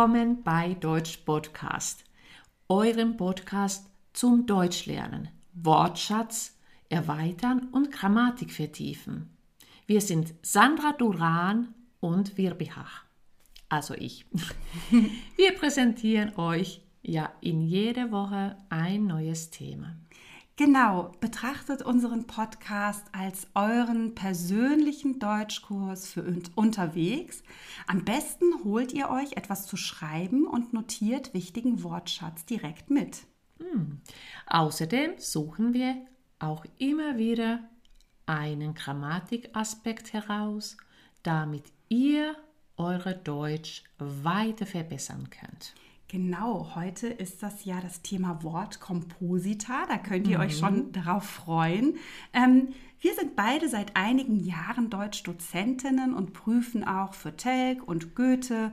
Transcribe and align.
Willkommen 0.00 0.42
bei 0.42 0.72
Deutsch 0.80 1.18
Podcast, 1.26 2.06
eurem 2.70 3.18
Podcast 3.18 3.84
zum 4.14 4.46
Deutschlernen, 4.46 5.28
Wortschatz 5.52 6.56
erweitern 6.88 7.68
und 7.70 7.92
Grammatik 7.92 8.50
vertiefen. 8.50 9.28
Wir 9.86 10.00
sind 10.00 10.32
Sandra 10.40 10.94
Duran 10.94 11.74
und 12.00 12.38
Wirbihach, 12.38 13.04
also 13.68 13.92
ich. 13.92 14.24
Wir 15.36 15.52
präsentieren 15.58 16.34
euch 16.36 16.80
ja 17.02 17.30
in 17.42 17.60
jeder 17.60 18.10
Woche 18.10 18.56
ein 18.70 19.06
neues 19.06 19.50
Thema. 19.50 19.96
Genau, 20.56 21.12
betrachtet 21.20 21.82
unseren 21.82 22.26
Podcast 22.26 23.06
als 23.12 23.46
euren 23.54 24.14
persönlichen 24.14 25.18
Deutschkurs 25.18 26.12
für 26.12 26.22
unterwegs. 26.54 27.42
Am 27.86 28.04
besten 28.04 28.44
holt 28.64 28.92
ihr 28.92 29.08
euch 29.08 29.32
etwas 29.38 29.66
zu 29.66 29.76
schreiben 29.76 30.46
und 30.46 30.74
notiert 30.74 31.32
wichtigen 31.32 31.82
Wortschatz 31.82 32.44
direkt 32.44 32.90
mit. 32.90 33.22
Hm. 33.58 34.00
Außerdem 34.46 35.12
suchen 35.18 35.72
wir 35.72 35.96
auch 36.38 36.64
immer 36.78 37.16
wieder 37.16 37.60
einen 38.26 38.74
Grammatikaspekt 38.74 40.12
heraus, 40.12 40.76
damit 41.22 41.64
ihr 41.88 42.36
eure 42.76 43.14
Deutsch 43.14 43.84
weiter 43.98 44.66
verbessern 44.66 45.28
könnt. 45.30 45.74
Genau, 46.10 46.72
heute 46.74 47.06
ist 47.06 47.40
das 47.40 47.64
ja 47.64 47.80
das 47.80 48.02
Thema 48.02 48.42
Wortkomposita. 48.42 49.86
Da 49.86 49.96
könnt 49.96 50.26
ihr 50.26 50.38
mhm. 50.38 50.44
euch 50.44 50.58
schon 50.58 50.86
mhm. 50.86 50.92
darauf 50.92 51.22
freuen. 51.22 51.98
Ähm, 52.32 52.70
wir 53.00 53.14
sind 53.14 53.36
beide 53.36 53.68
seit 53.68 53.94
einigen 53.94 54.40
Jahren 54.40 54.90
Deutschdozentinnen 54.90 56.12
und 56.12 56.32
prüfen 56.32 56.82
auch 56.82 57.14
für 57.14 57.36
Telg 57.36 57.86
und 57.86 58.16
Goethe. 58.16 58.72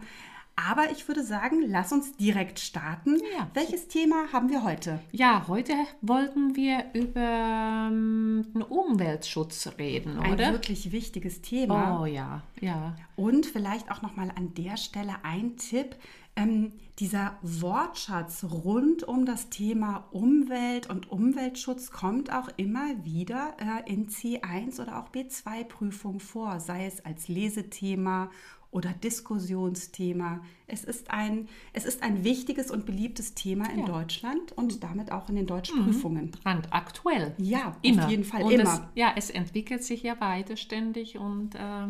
Aber 0.56 0.90
ich 0.92 1.08
würde 1.08 1.24
sagen, 1.24 1.62
lass 1.68 1.92
uns 1.92 2.18
direkt 2.18 2.60
starten. 2.60 3.18
Ja. 3.38 3.48
Welches 3.54 3.88
Thema 3.88 4.34
haben 4.34 4.50
wir 4.50 4.64
heute? 4.64 5.00
Ja, 5.12 5.46
heute 5.48 5.74
wollten 6.02 6.56
wir 6.56 6.86
über 6.96 7.90
ähm, 7.92 8.48
den 8.52 8.64
Umweltschutz 8.64 9.70
reden, 9.78 10.18
Ein 10.18 10.34
oder? 10.34 10.48
Ein 10.48 10.54
wirklich 10.54 10.92
wichtiges 10.92 11.44
Thema. 11.44 12.02
Oh 12.02 12.06
ja, 12.08 12.42
ja. 12.60 12.96
Und 13.16 13.46
vielleicht 13.46 13.92
auch 13.92 14.02
noch 14.02 14.16
mal 14.16 14.32
an 14.36 14.56
der 14.56 14.78
Stelle 14.78 15.14
ein 15.22 15.58
Tipp 15.58 15.96
ähm, 16.38 16.72
dieser 17.00 17.38
Wortschatz 17.42 18.46
rund 18.46 19.04
um 19.04 19.26
das 19.26 19.50
Thema 19.50 20.06
Umwelt 20.12 20.90
und 20.90 21.12
Umweltschutz 21.12 21.92
kommt 21.92 22.32
auch 22.32 22.50
immer 22.58 23.04
wieder 23.04 23.56
äh, 23.60 23.92
in 23.92 24.08
C1 24.08 24.82
oder 24.82 25.00
auch 25.00 25.10
B2-Prüfungen 25.10 26.20
vor, 26.20 26.60
sei 26.60 26.86
es 26.86 27.04
als 27.04 27.28
Lesethema 27.28 28.30
oder 28.70 28.92
Diskussionsthema. 28.92 30.42
Es 30.68 30.84
ist 30.84 31.10
ein, 31.10 31.48
es 31.74 31.86
ist 31.86 32.04
ein 32.04 32.24
wichtiges 32.24 32.70
und 32.70 32.86
beliebtes 32.86 33.34
Thema 33.34 33.70
in 33.72 33.80
ja. 33.80 33.86
Deutschland 33.86 34.52
und 34.52 34.84
damit 34.84 35.12
auch 35.12 35.30
in 35.30 35.36
den 35.36 35.48
deutschen 35.48 35.86
Prüfungen. 35.86 36.32
Mhm. 36.46 36.62
aktuell. 36.70 37.34
Ja, 37.38 37.78
immer. 37.82 38.06
auf 38.06 38.12
jeden 38.12 38.24
Fall 38.24 38.44
und 38.44 38.52
immer. 38.52 38.74
Es, 38.74 38.82
ja, 38.96 39.14
es 39.16 39.30
entwickelt 39.30 39.84
sich 39.84 40.04
ja 40.04 40.20
weiter 40.20 40.58
ständig 40.58 41.18
und 41.18 41.56
äh, 41.56 41.88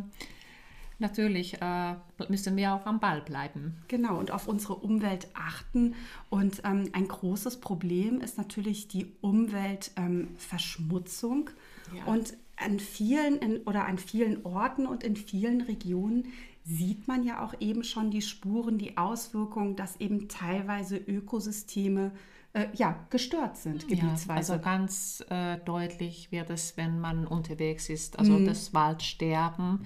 natürlich 1.00 1.59
äh, 1.62 1.95
müssen 2.30 2.56
wir 2.56 2.73
auch 2.73 2.86
am 2.86 3.00
Ball 3.00 3.22
bleiben. 3.22 3.81
Genau, 3.88 4.20
und 4.20 4.30
auf 4.31 4.48
unsere 4.48 4.76
Umwelt 4.76 5.28
achten. 5.34 5.95
Und 6.30 6.62
ähm, 6.64 6.89
ein 6.94 7.08
großes 7.08 7.59
Problem 7.62 8.22
ist 8.22 8.38
natürlich 8.38 8.88
die 8.88 9.12
Umweltverschmutzung. 9.22 11.50
Ähm, 11.50 11.98
ja. 11.98 12.06
Und 12.06 12.36
an 12.58 12.80
vielen 12.80 13.38
in, 13.38 13.61
oder 13.64 13.86
an 13.86 13.99
vielen 13.99 14.45
Orten 14.45 14.86
und 14.88 15.04
in 15.04 15.16
vielen 15.16 15.61
Regionen 15.61 16.26
sieht 16.64 17.08
man 17.08 17.23
ja 17.23 17.45
auch 17.45 17.54
eben 17.60 17.83
schon 17.83 18.10
die 18.11 18.21
Spuren, 18.21 18.77
die 18.77 18.98
Auswirkungen, 18.98 19.77
dass 19.77 19.95
eben 19.98 20.27
teilweise 20.27 20.98
Ökosysteme 20.98 22.11
äh, 22.54 22.67
ja, 22.73 22.98
gestört 23.10 23.58
sind, 23.58 23.88
gebietsweise. 23.88 24.27
Ja, 24.27 24.36
also 24.36 24.60
ganz 24.60 25.23
äh, 25.30 25.58
deutlich 25.60 26.32
wird 26.32 26.50
es, 26.50 26.76
wenn 26.76 27.00
man 27.00 27.27
unterwegs 27.27 27.89
ist, 27.89 28.20
also 28.20 28.33
mhm. 28.33 28.45
das 28.45 28.73
Waldsterben 28.73 29.86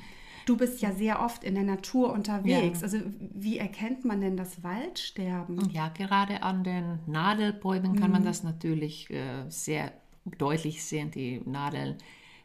Du 0.52 0.58
bist 0.58 0.82
ja 0.82 0.92
sehr 0.92 1.22
oft 1.22 1.46
in 1.46 1.56
der 1.56 1.64
Natur 1.64 2.12
unterwegs. 2.12 2.82
Ja. 2.82 2.84
Also 2.84 2.98
wie 3.18 3.58
erkennt 3.58 4.04
man 4.04 4.20
denn 4.20 4.36
das 4.36 4.62
Waldsterben? 4.66 5.70
Ja, 5.70 5.88
gerade 5.88 6.44
an 6.44 6.66
den 6.66 7.00
Nadelbäumen 7.06 7.96
kann 7.96 8.08
mhm. 8.08 8.16
man 8.16 8.26
das 8.26 8.44
natürlich 8.44 9.10
äh, 9.12 9.46
sehr 9.48 9.94
deutlich 10.26 10.84
sehen. 10.84 11.10
Die 11.10 11.40
Nadeln 11.46 11.96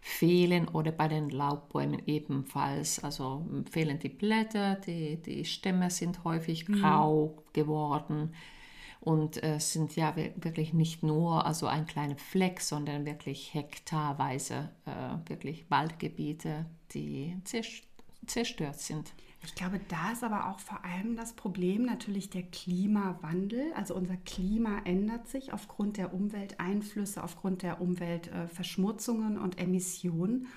fehlen 0.00 0.68
oder 0.68 0.92
bei 0.92 1.08
den 1.08 1.30
Laubbäumen 1.30 2.00
ebenfalls. 2.06 3.02
Also 3.02 3.44
fehlen 3.68 3.98
die 3.98 4.08
Blätter, 4.08 4.76
die, 4.76 5.20
die 5.20 5.44
Stämme 5.44 5.90
sind 5.90 6.22
häufig 6.22 6.68
mhm. 6.68 6.80
grau 6.80 7.42
geworden 7.54 8.34
und 9.00 9.42
äh, 9.42 9.58
sind 9.58 9.96
ja 9.96 10.14
wirklich 10.14 10.72
nicht 10.72 11.02
nur 11.02 11.44
also 11.44 11.66
ein 11.66 11.86
kleiner 11.86 12.18
Fleck, 12.18 12.60
sondern 12.60 13.04
wirklich 13.04 13.52
hektarweise 13.52 14.70
äh, 14.84 15.28
wirklich 15.28 15.68
Waldgebiete, 15.72 16.66
die 16.92 17.36
zerstört 18.26 18.80
sind. 18.80 19.12
Ich 19.44 19.54
glaube, 19.54 19.80
da 19.88 20.10
ist 20.10 20.24
aber 20.24 20.48
auch 20.48 20.58
vor 20.58 20.84
allem 20.84 21.14
das 21.14 21.34
Problem 21.34 21.84
natürlich 21.84 22.30
der 22.30 22.42
Klimawandel. 22.42 23.72
Also 23.74 23.94
unser 23.94 24.16
Klima 24.16 24.80
ändert 24.84 25.28
sich 25.28 25.52
aufgrund 25.52 25.98
der 25.98 26.12
Umwelteinflüsse, 26.12 27.22
aufgrund 27.22 27.62
der 27.62 27.80
Umweltverschmutzungen 27.80 29.38
und 29.38 29.58
Emissionen. 29.58 30.48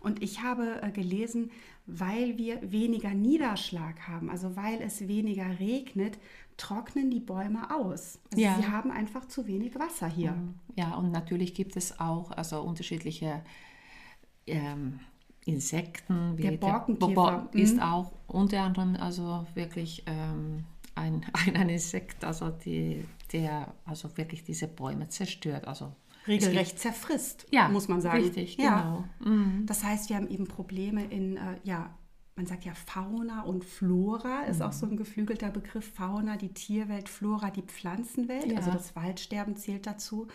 Und 0.00 0.22
ich 0.22 0.42
habe 0.42 0.82
äh, 0.82 0.90
gelesen, 0.90 1.50
weil 1.86 2.36
wir 2.36 2.70
weniger 2.70 3.14
Niederschlag 3.14 4.06
haben, 4.06 4.28
also 4.28 4.54
weil 4.56 4.82
es 4.82 5.08
weniger 5.08 5.58
regnet, 5.58 6.18
trocknen 6.58 7.10
die 7.10 7.20
Bäume 7.20 7.74
aus. 7.74 8.20
Also 8.30 8.44
ja. 8.44 8.56
Sie 8.56 8.66
haben 8.66 8.90
einfach 8.90 9.26
zu 9.26 9.46
wenig 9.46 9.74
Wasser 9.78 10.08
hier. 10.08 10.36
Ja, 10.76 10.94
und 10.96 11.10
natürlich 11.10 11.54
gibt 11.54 11.76
es 11.76 11.98
auch 11.98 12.30
also 12.30 12.60
unterschiedliche 12.60 13.42
ähm, 14.46 15.00
Insekten. 15.44 16.38
Wie 16.38 16.42
der 16.42 16.52
Borkenkäfer 16.52 17.48
der 17.52 17.60
ist 17.60 17.76
mhm. 17.76 17.82
auch 17.82 18.12
unter 18.26 18.62
anderem 18.62 18.96
also 18.96 19.46
wirklich 19.54 20.04
ähm, 20.06 20.64
ein, 20.94 21.26
ein, 21.32 21.68
Insekt, 21.68 22.24
also 22.24 22.50
die, 22.50 23.04
der 23.32 23.74
also 23.84 24.16
wirklich 24.16 24.44
diese 24.44 24.68
Bäume 24.68 25.08
zerstört. 25.08 25.66
Also 25.66 25.92
regelrecht 26.28 26.78
zerfrisst, 26.78 27.46
ja, 27.50 27.68
muss 27.68 27.88
man 27.88 28.00
sagen. 28.00 28.22
Richtig, 28.22 28.56
ja. 28.56 29.04
genau. 29.20 29.32
Mhm. 29.32 29.66
Das 29.66 29.82
heißt, 29.82 30.08
wir 30.08 30.16
haben 30.16 30.28
eben 30.28 30.46
Probleme 30.46 31.04
in, 31.04 31.36
äh, 31.36 31.56
ja, 31.64 31.90
man 32.36 32.46
sagt 32.46 32.64
ja 32.64 32.74
Fauna 32.74 33.42
und 33.42 33.64
Flora, 33.64 34.42
ist 34.42 34.58
mhm. 34.58 34.66
auch 34.66 34.72
so 34.72 34.86
ein 34.86 34.96
geflügelter 34.96 35.50
Begriff. 35.50 35.92
Fauna, 35.94 36.36
die 36.36 36.52
Tierwelt, 36.52 37.08
Flora, 37.08 37.50
die 37.50 37.62
Pflanzenwelt, 37.62 38.52
ja. 38.52 38.56
also 38.56 38.70
das 38.70 38.96
Waldsterben 38.96 39.56
zählt 39.56 39.86
dazu. 39.86 40.28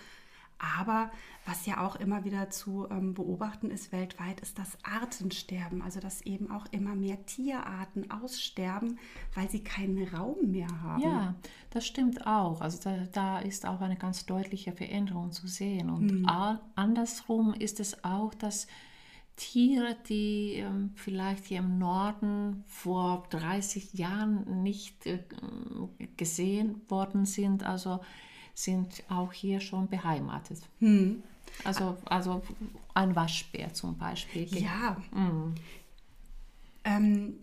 Aber 0.60 1.10
was 1.46 1.66
ja 1.66 1.86
auch 1.86 1.96
immer 1.96 2.26
wieder 2.26 2.50
zu 2.50 2.88
ähm, 2.92 3.14
beobachten 3.14 3.72
ist 3.72 3.92
weltweit, 3.92 4.42
ist 4.42 4.60
das 4.60 4.78
Artensterben. 4.84 5.82
Also 5.82 6.00
dass 6.00 6.22
eben 6.22 6.52
auch 6.52 6.66
immer 6.72 6.96
mehr 6.96 7.26
Tierarten 7.26 8.12
aussterben, 8.12 9.00
weil 9.34 9.50
sie 9.50 9.64
keinen 9.64 10.08
Raum 10.10 10.52
mehr 10.52 10.68
haben. 10.82 11.02
Ja, 11.02 11.36
das 11.70 11.88
stimmt 11.88 12.28
auch. 12.28 12.62
Also 12.62 12.80
da, 12.84 12.98
da 13.12 13.40
ist 13.40 13.66
auch 13.66 13.82
eine 13.82 13.96
ganz 13.96 14.26
deutliche 14.26 14.74
Veränderung 14.74 15.32
zu 15.32 15.48
sehen. 15.48 15.90
Und 15.90 16.22
mhm. 16.22 16.60
andersrum 16.76 17.54
ist 17.54 17.80
es 17.80 18.04
auch, 18.04 18.34
dass 18.34 18.68
Tiere, 19.40 19.96
die 20.10 20.56
ähm, 20.56 20.92
vielleicht 20.96 21.46
hier 21.46 21.60
im 21.60 21.80
Norden 21.80 22.66
vor 22.68 23.24
30 23.30 23.94
Jahren 23.94 24.64
nicht 24.64 25.06
äh, 25.06 25.24
gesehen 26.18 26.82
worden 26.90 27.26
sind, 27.26 27.64
also 27.64 28.02
sind 28.64 29.04
auch 29.10 29.32
hier 29.32 29.62
schon 29.62 29.88
beheimatet. 29.88 30.62
Hm. 30.80 31.24
Also, 31.64 31.98
also 32.06 32.42
ein 32.94 33.16
Waschbär 33.16 33.74
zum 33.74 33.98
Beispiel. 33.98 34.46
Ja. 34.46 34.98
Mhm. 35.12 35.56
Ähm, 36.84 37.34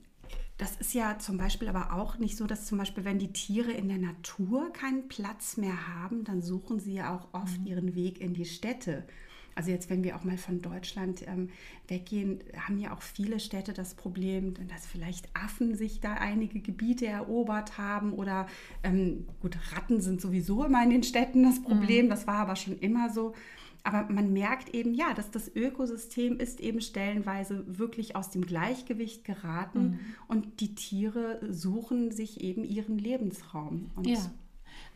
das 0.59 0.77
ist 0.77 0.95
ja 0.95 1.19
zum 1.19 1.37
Beispiel 1.37 1.69
aber 1.69 1.93
auch 1.93 2.19
nicht 2.19 2.37
so, 2.37 2.47
dass 2.47 2.67
zum 2.67 2.79
Beispiel, 2.79 3.05
wenn 3.05 3.19
die 3.19 3.33
Tiere 3.33 3.73
in 3.73 3.89
der 3.89 3.99
Natur 3.99 4.73
keinen 4.73 5.09
Platz 5.09 5.57
mehr 5.57 5.89
haben, 5.89 6.25
dann 6.25 6.43
suchen 6.43 6.81
sie 6.81 6.95
ja 6.95 7.15
auch 7.15 7.29
oft 7.33 7.61
mhm. 7.61 7.67
ihren 7.67 7.95
Weg 7.95 8.21
in 8.21 8.33
die 8.33 8.47
Städte. 8.47 9.07
Also 9.57 9.71
jetzt, 9.71 9.89
wenn 9.89 10.05
wir 10.05 10.17
auch 10.17 10.23
mal 10.23 10.37
von 10.37 10.61
Deutschland 10.61 11.27
ähm, 11.27 11.49
weggehen, 11.89 12.41
haben 12.67 12.79
ja 12.79 12.95
auch 12.95 13.01
viele 13.01 13.41
Städte 13.41 13.73
das 13.73 13.95
Problem, 13.95 14.55
dass 14.69 14.87
vielleicht 14.87 15.29
Affen 15.35 15.75
sich 15.75 16.01
da 16.01 16.13
einige 16.13 16.61
Gebiete 16.61 17.07
erobert 17.07 17.79
haben 17.79 18.13
oder 18.13 18.47
ähm, 18.83 19.27
gut, 19.41 19.57
Ratten 19.73 20.03
sind 20.03 20.21
sowieso 20.21 20.65
immer 20.65 20.85
in 20.85 20.91
den 20.91 21.03
Städten 21.03 21.43
das 21.43 21.63
Problem, 21.63 22.05
mhm. 22.05 22.11
das 22.11 22.27
war 22.27 22.37
aber 22.37 22.55
schon 22.55 22.79
immer 22.79 23.11
so. 23.11 23.35
Aber 23.83 24.13
man 24.13 24.33
merkt 24.33 24.75
eben, 24.75 24.95
ja, 24.95 25.15
dass 25.15 25.31
das 25.31 25.55
Ökosystem 25.55 26.39
ist 26.39 26.61
eben 26.61 26.81
stellenweise 26.81 27.65
wirklich 27.67 28.17
aus 28.17 28.31
dem 28.31 28.45
Gleichgewicht 28.45 29.25
geraten 29.25 29.83
mhm. 29.83 29.99
und 30.29 30.61
die 30.61 30.75
Tiere 30.75 31.41
suchen 31.49 32.11
sich 32.11 32.43
eben 32.43 32.65
ihren 32.65 32.99
Lebensraum. 32.99 33.91
Und 33.95 34.09
ja. 34.09 34.19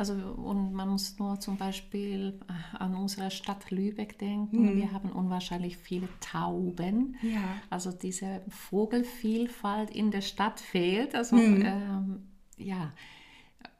Also 0.00 0.14
und 0.14 0.73
man 0.73 0.88
muss 0.88 1.19
nur 1.19 1.38
zum 1.41 1.58
Beispiel 1.58 2.41
äh, 2.49 2.76
an 2.79 2.94
unsere 2.94 3.31
Stadt 3.31 3.70
Lübeck 3.70 4.19
denken. 4.19 4.62
Mhm. 4.62 4.76
Wir 4.76 4.93
haben 4.93 5.12
unwahrscheinlich 5.12 5.76
viele 5.76 6.08
Tauben. 6.20 7.17
Ja. 7.20 7.43
Also 7.69 7.93
diese 7.93 8.41
Vogelvielfalt 8.49 9.91
in 9.91 10.11
der 10.11 10.23
Stadt 10.23 10.58
fehlt. 10.58 11.14
Also 11.14 11.37
mhm. 11.37 11.62
ähm, 11.62 12.23
ja, 12.56 12.93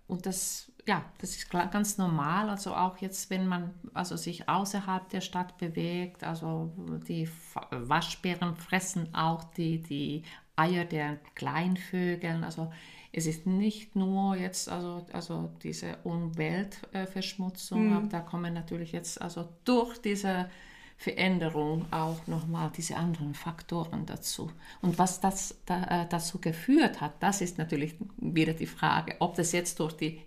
und 0.09 0.27
das, 0.27 0.71
ja, 0.87 1.07
das 1.23 1.37
ist 1.37 1.49
ganz 1.49 1.97
normal. 1.97 2.51
Also 2.51 2.75
auch 2.75 2.99
jetzt, 2.99 3.31
wenn 3.31 3.47
man 3.47 3.71
also 3.95 4.19
sich 4.19 4.47
außerhalb 4.47 5.09
der 5.09 5.23
Stadt 5.23 5.57
bewegt, 5.57 6.23
also 6.23 6.71
die 7.09 7.31
Waschbären 7.71 8.57
fressen 8.57 9.15
auch 9.15 9.45
die, 9.55 9.81
die 9.81 10.25
Eier 10.55 10.85
der 10.85 11.17
Kleinvögeln. 11.35 12.45
Also 12.45 12.71
es 13.13 13.27
ist 13.27 13.47
nicht 13.47 13.97
nur 13.97 14.37
jetzt 14.37 14.69
also, 14.69 15.07
also 15.13 15.51
diese 15.63 15.97
Umweltverschmutzung, 16.05 18.05
mhm. 18.05 18.09
da 18.09 18.21
kommen 18.21 18.55
natürlich 18.55 18.93
jetzt 18.93 19.21
also 19.21 19.49
durch 19.65 19.99
diese 19.99 20.49
Veränderung 20.97 21.87
auch 21.91 22.27
nochmal 22.27 22.71
diese 22.77 22.97
anderen 22.97 23.35
Faktoren 23.35 24.05
dazu. 24.05 24.51
Und 24.83 24.99
was 24.99 25.21
das 25.21 25.57
da, 25.65 26.03
äh, 26.03 26.07
dazu 26.09 26.41
geführt 26.41 27.01
hat, 27.01 27.15
das 27.21 27.41
ist 27.41 27.59
natürlich 27.59 27.95
wieder 28.19 28.53
die 28.53 28.67
Frage, 28.67 29.17
ob 29.19 29.35
das 29.35 29.53
jetzt 29.53 29.81
durch 29.81 29.95
die 29.95 30.21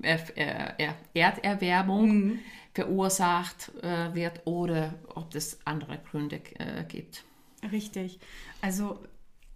äh, 0.00 0.18
äh, 0.36 0.92
Erderwärmung 1.12 2.08
mhm. 2.08 2.38
verursacht 2.72 3.72
wird 4.12 4.46
oder 4.46 4.94
ob 5.14 5.34
es 5.34 5.58
andere 5.66 5.98
Gründe 5.98 6.40
gibt. 6.88 7.24
Richtig. 7.70 8.18
Also 8.62 9.00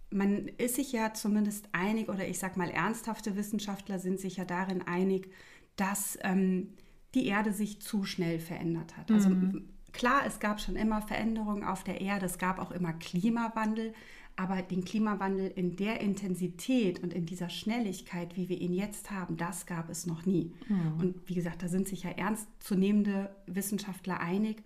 man 0.09 0.47
ist 0.57 0.75
sich 0.75 0.91
ja 0.91 1.13
zumindest 1.13 1.69
einig, 1.71 2.09
oder 2.09 2.27
ich 2.27 2.39
sage 2.39 2.57
mal, 2.57 2.69
ernsthafte 2.69 3.35
Wissenschaftler 3.35 3.99
sind 3.99 4.19
sich 4.19 4.37
ja 4.37 4.45
darin 4.45 4.81
einig, 4.81 5.31
dass 5.75 6.17
ähm, 6.21 6.73
die 7.13 7.27
Erde 7.27 7.51
sich 7.51 7.81
zu 7.81 8.03
schnell 8.03 8.39
verändert 8.39 8.97
hat. 8.97 9.11
Also 9.11 9.29
mhm. 9.29 9.69
Klar, 9.93 10.23
es 10.27 10.39
gab 10.39 10.61
schon 10.61 10.75
immer 10.75 11.01
Veränderungen 11.01 11.63
auf 11.63 11.83
der 11.83 12.01
Erde, 12.01 12.27
es 12.27 12.37
gab 12.37 12.59
auch 12.59 12.69
immer 12.71 12.93
Klimawandel, 12.93 13.93
aber 14.35 14.61
den 14.61 14.85
Klimawandel 14.85 15.47
in 15.47 15.75
der 15.75 16.01
Intensität 16.01 17.01
und 17.01 17.13
in 17.13 17.25
dieser 17.25 17.49
Schnelligkeit, 17.49 18.37
wie 18.37 18.49
wir 18.49 18.61
ihn 18.61 18.73
jetzt 18.73 19.09
haben, 19.09 19.37
das 19.37 19.65
gab 19.65 19.89
es 19.89 20.05
noch 20.05 20.25
nie. 20.27 20.53
Mhm. 20.67 20.99
Und 20.99 21.15
wie 21.25 21.33
gesagt, 21.33 21.63
da 21.63 21.67
sind 21.67 21.87
sich 21.87 22.03
ja 22.03 22.11
ernstzunehmende 22.11 23.35
Wissenschaftler 23.47 24.19
einig. 24.19 24.61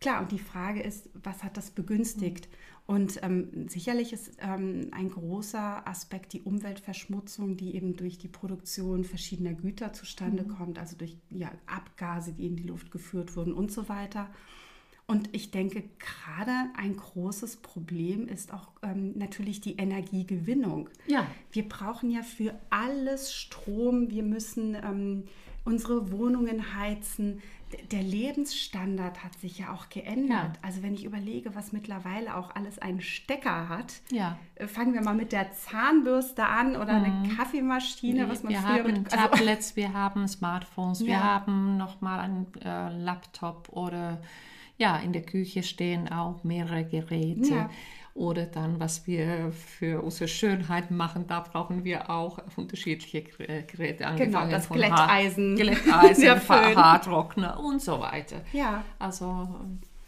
Klar, 0.00 0.20
und 0.20 0.32
die 0.32 0.40
Frage 0.40 0.82
ist, 0.82 1.08
was 1.14 1.44
hat 1.44 1.56
das 1.56 1.70
begünstigt? 1.70 2.48
Mhm. 2.48 2.71
Und 2.86 3.22
ähm, 3.22 3.68
sicherlich 3.68 4.12
ist 4.12 4.32
ähm, 4.40 4.88
ein 4.90 5.08
großer 5.08 5.86
Aspekt 5.86 6.32
die 6.32 6.42
Umweltverschmutzung, 6.42 7.56
die 7.56 7.74
eben 7.76 7.96
durch 7.96 8.18
die 8.18 8.28
Produktion 8.28 9.04
verschiedener 9.04 9.54
Güter 9.54 9.92
zustande 9.92 10.42
mhm. 10.42 10.48
kommt, 10.48 10.78
also 10.78 10.96
durch 10.96 11.16
ja, 11.30 11.50
Abgase, 11.66 12.32
die 12.32 12.46
in 12.46 12.56
die 12.56 12.64
Luft 12.64 12.90
geführt 12.90 13.36
wurden 13.36 13.52
und 13.52 13.70
so 13.70 13.88
weiter. 13.88 14.28
Und 15.06 15.28
ich 15.32 15.50
denke, 15.50 15.84
gerade 15.98 16.52
ein 16.76 16.96
großes 16.96 17.56
Problem 17.56 18.28
ist 18.28 18.52
auch 18.52 18.70
ähm, 18.82 19.12
natürlich 19.16 19.60
die 19.60 19.76
Energiegewinnung. 19.76 20.88
Ja. 21.06 21.26
Wir 21.50 21.68
brauchen 21.68 22.10
ja 22.10 22.22
für 22.22 22.58
alles 22.70 23.34
Strom. 23.34 24.10
Wir 24.10 24.22
müssen 24.22 24.74
ähm, 24.74 25.24
unsere 25.64 26.10
Wohnungen 26.10 26.74
heizen. 26.76 27.40
Der 27.90 28.02
Lebensstandard 28.02 29.24
hat 29.24 29.38
sich 29.38 29.58
ja 29.58 29.72
auch 29.72 29.88
geändert. 29.88 30.56
Ja. 30.56 30.60
Also 30.60 30.82
wenn 30.82 30.92
ich 30.92 31.04
überlege, 31.04 31.54
was 31.54 31.72
mittlerweile 31.72 32.36
auch 32.36 32.54
alles 32.54 32.78
einen 32.78 33.00
Stecker 33.00 33.68
hat, 33.68 34.02
ja. 34.10 34.38
Äh, 34.56 34.66
fangen 34.66 34.92
wir 34.92 35.02
mal 35.02 35.14
mit 35.14 35.32
der 35.32 35.52
Zahnbürste 35.52 36.44
an 36.44 36.76
oder 36.76 36.98
mhm. 36.98 37.04
eine 37.04 37.34
Kaffeemaschine, 37.34 38.28
was 38.28 38.42
man 38.42 38.52
wir 38.52 38.60
früher 38.60 38.72
haben 38.72 38.92
mit, 38.92 39.12
also 39.12 39.28
Tablets, 39.28 39.76
wir 39.76 39.92
haben 39.94 40.28
Smartphones, 40.28 41.00
ja. 41.00 41.06
wir 41.06 41.24
haben 41.24 41.76
noch 41.78 42.00
mal 42.02 42.20
einen 42.20 42.46
äh, 42.62 42.90
Laptop 42.90 43.70
oder 43.70 44.20
ja, 44.76 44.96
in 44.98 45.12
der 45.12 45.22
Küche 45.22 45.62
stehen 45.62 46.10
auch 46.10 46.44
mehrere 46.44 46.84
Geräte. 46.84 47.70
Ja. 48.14 48.20
Oder 48.20 48.46
dann, 48.46 48.78
was 48.78 49.06
wir 49.06 49.52
für 49.52 50.02
unsere 50.02 50.28
Schönheit 50.28 50.90
machen, 50.90 51.26
da 51.26 51.40
brauchen 51.40 51.84
wir 51.84 52.10
auch 52.10 52.38
unterschiedliche 52.56 53.22
Geräte. 53.22 54.04
Genau, 54.04 54.10
angefangen 54.10 54.18
genau, 54.18 54.50
das 54.50 54.66
von 54.66 54.76
Glätteisen, 54.76 55.56
Glätteisen 55.56 56.48
Haartrockner 56.48 57.58
und 57.58 57.80
so 57.80 58.00
weiter. 58.00 58.42
Ja. 58.52 58.84
Also 58.98 59.48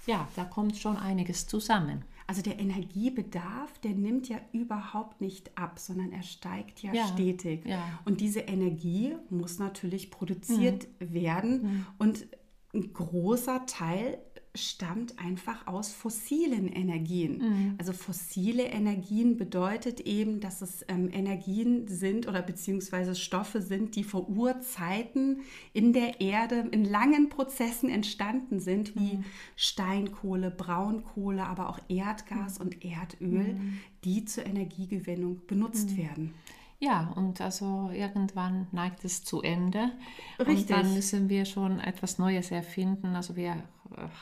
ja, 0.07 0.29
da 0.37 0.45
kommt 0.45 0.77
schon 0.77 0.97
einiges 0.97 1.47
zusammen. 1.47 2.05
Also 2.27 2.41
der 2.41 2.59
Energiebedarf, 2.59 3.79
der 3.81 3.93
nimmt 3.93 4.29
ja 4.29 4.39
überhaupt 4.53 5.21
nicht 5.21 5.57
ab, 5.59 5.79
sondern 5.79 6.11
er 6.13 6.23
steigt 6.23 6.83
ja, 6.83 6.93
ja 6.93 7.07
stetig. 7.09 7.67
Ja. 7.67 7.83
Und 8.07 8.21
diese 8.21 8.41
Energie 8.41 9.15
muss 9.29 9.59
natürlich 9.59 10.11
produziert 10.11 10.87
mhm. 11.01 11.13
werden. 11.13 11.63
Mhm. 11.63 11.87
Und 11.99 12.27
ein 12.73 12.93
großer 12.93 13.67
Teil 13.67 14.19
stammt 14.57 15.19
einfach 15.19 15.67
aus 15.67 15.93
fossilen 15.93 16.69
Energien. 16.69 17.39
Mhm. 17.39 17.75
Also 17.79 17.93
fossile 17.93 18.65
Energien 18.65 19.37
bedeutet 19.37 20.01
eben, 20.01 20.41
dass 20.41 20.63
es 20.63 20.85
ähm, 20.89 21.11
Energien 21.13 21.89
sind 21.89 22.29
oder 22.29 22.41
beziehungsweise 22.41 23.17
Stoffe 23.17 23.61
sind, 23.61 23.97
die 23.97 24.05
vor 24.05 24.29
Urzeiten 24.29 25.41
in 25.73 25.93
der 25.93 26.21
Erde 26.21 26.69
in 26.71 26.85
langen 26.85 27.31
Prozessen 27.31 27.91
entstanden 27.91 28.61
sind, 28.61 28.95
wie 28.95 29.17
mhm. 29.17 29.25
Steinkohle, 29.57 30.53
Braunkohle, 30.53 31.45
aber 31.45 31.69
auch 31.69 31.81
Erdgas 31.89 32.59
mhm. 32.59 32.67
und 32.67 32.85
Erdöl, 32.85 33.55
mhm. 33.55 33.79
die 34.05 34.25
zur 34.25 34.47
Energiegewinnung 34.47 35.43
benutzt 35.49 35.91
mhm. 35.91 35.97
werden. 35.97 36.35
Ja, 36.79 37.13
und 37.17 37.41
also 37.41 37.91
irgendwann 37.93 38.67
neigt 38.71 39.05
es 39.05 39.25
zu 39.25 39.43
Ende. 39.43 39.91
Richtig. 40.39 40.59
Und 40.59 40.71
dann 40.71 40.95
müssen 40.95 41.29
wir 41.29 41.45
schon 41.45 41.81
etwas 41.81 42.19
Neues 42.19 42.51
erfinden. 42.51 43.17
Also 43.17 43.37
wir 43.37 43.57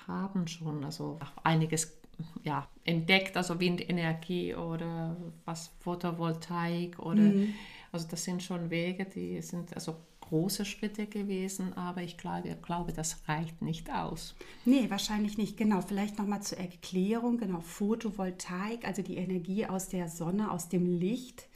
haben 0.07 0.47
schon 0.47 0.85
also 0.85 1.19
einiges 1.43 1.99
ja, 2.45 2.69
entdeckt, 2.85 3.37
also 3.37 3.59
Windenergie 3.59 4.55
oder 4.55 5.17
was 5.45 5.73
Photovoltaik 5.81 6.99
oder 6.99 7.23
mhm. 7.23 7.55
also 7.91 8.07
das 8.09 8.25
sind 8.25 8.43
schon 8.43 8.71
Wege, 8.71 9.05
die 9.05 9.41
sind 9.43 9.75
also 9.75 9.97
große 10.21 10.65
Schritte 10.65 11.07
gewesen, 11.07 11.75
aber 11.75 12.03
ich 12.03 12.17
glaube, 12.17 12.49
ich 12.49 12.63
glaube, 12.63 12.93
das 12.93 13.29
reicht 13.29 13.61
nicht 13.61 13.93
aus. 13.93 14.35
Nee, 14.65 14.89
wahrscheinlich 14.89 15.37
nicht. 15.37 15.59
Genau, 15.59 15.83
vielleicht 15.83 16.19
nochmal 16.19 16.41
zur 16.41 16.57
Erklärung. 16.57 17.37
Genau, 17.37 17.61
Photovoltaik, 17.61 18.87
also 18.87 19.03
die 19.03 19.17
Energie 19.17 19.67
aus 19.67 19.89
der 19.89 20.09
Sonne, 20.09 20.51
aus 20.51 20.71
dem 20.71 20.87
Licht 20.87 21.49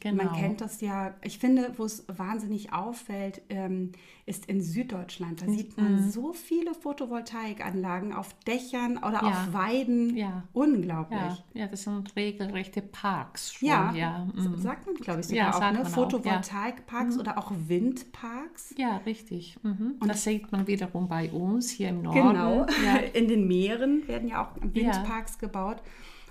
Genau. 0.00 0.24
Man 0.24 0.32
kennt 0.34 0.60
das 0.60 0.80
ja, 0.80 1.14
ich 1.22 1.38
finde, 1.38 1.72
wo 1.76 1.84
es 1.84 2.04
wahnsinnig 2.08 2.72
auffällt, 2.72 3.40
ähm, 3.48 3.92
ist 4.26 4.46
in 4.46 4.60
Süddeutschland. 4.60 5.42
Da 5.42 5.46
sieht 5.46 5.76
man 5.76 5.92
mhm. 5.92 6.10
so 6.10 6.32
viele 6.32 6.74
Photovoltaikanlagen 6.74 8.12
auf 8.12 8.34
Dächern 8.46 8.98
oder 8.98 9.22
ja. 9.22 9.28
auf 9.28 9.52
Weiden. 9.52 10.16
Ja. 10.16 10.42
Unglaublich. 10.52 11.20
Ja. 11.20 11.60
ja. 11.60 11.66
das 11.68 11.84
sind 11.84 12.16
regelrechte 12.16 12.82
Parks. 12.82 13.54
Schon. 13.54 13.68
Ja, 13.68 13.92
ja. 13.94 14.26
Mhm. 14.34 14.58
sagt 14.58 14.86
man, 14.86 14.96
glaube 14.96 15.20
ich, 15.20 15.28
sogar 15.28 15.54
auch. 15.54 15.72
Ne? 15.72 15.84
Photovoltaikparks 15.84 17.14
mhm. 17.14 17.20
oder 17.20 17.38
auch 17.38 17.52
Windparks. 17.54 18.74
Ja, 18.76 18.96
richtig. 19.06 19.56
Mhm. 19.62 19.96
Und 20.00 20.08
das 20.08 20.24
sieht 20.24 20.50
man 20.50 20.66
wiederum 20.66 21.06
bei 21.06 21.30
uns 21.30 21.70
hier 21.70 21.90
im 21.90 22.02
Norden. 22.02 22.28
Genau, 22.28 22.66
in 23.12 23.28
den 23.28 23.46
Meeren 23.46 24.08
werden 24.08 24.28
ja 24.28 24.44
auch 24.44 24.56
Windparks 24.60 25.38
gebaut. 25.38 25.80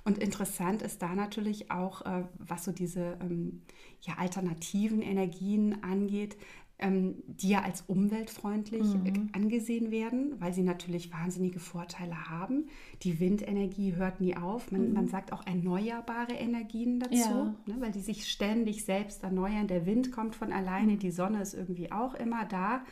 Und 0.06 0.18
interessant 0.18 0.82
ist 0.82 1.02
da 1.02 1.16
natürlich 1.16 1.72
auch, 1.72 2.02
äh, 2.06 2.26
was 2.38 2.66
so 2.66 2.72
diese 2.72 3.18
ähm, 3.22 3.62
ja, 4.02 4.16
alternativen 4.18 5.02
Energien 5.02 5.82
angeht, 5.82 6.36
ähm, 6.80 7.24
die 7.28 7.50
ja 7.50 7.62
als 7.62 7.84
umweltfreundlich 7.88 8.84
mhm. 8.84 9.30
angesehen 9.32 9.92
werden, 9.92 10.36
weil 10.40 10.54
sie 10.54 10.64
natürlich 10.64 11.14
wahnsinnige 11.14 11.60
Vorteile 11.60 12.30
haben. 12.30 12.68
Die 13.04 13.20
Windenergie 13.22 13.96
hört 13.96 14.20
nie 14.20 14.36
auf. 14.36 14.72
Man, 14.72 14.90
mhm. 14.90 14.94
man 14.94 15.08
sagt 15.08 15.32
auch 15.32 15.46
erneuerbare 15.46 16.34
Energien 16.34 17.00
dazu, 17.00 17.16
ja. 17.16 17.56
ne, 17.66 17.76
weil 17.80 17.92
die 17.92 18.02
sich 18.02 18.30
ständig 18.30 18.84
selbst 18.84 19.24
erneuern. 19.24 19.68
Der 19.68 19.86
Wind 19.86 20.12
kommt 20.12 20.36
von 20.36 20.52
alleine, 20.52 20.98
die 20.98 21.12
Sonne 21.12 21.42
ist 21.42 21.54
irgendwie 21.54 21.92
auch 21.92 22.16
immer 22.16 22.44
da. 22.46 22.84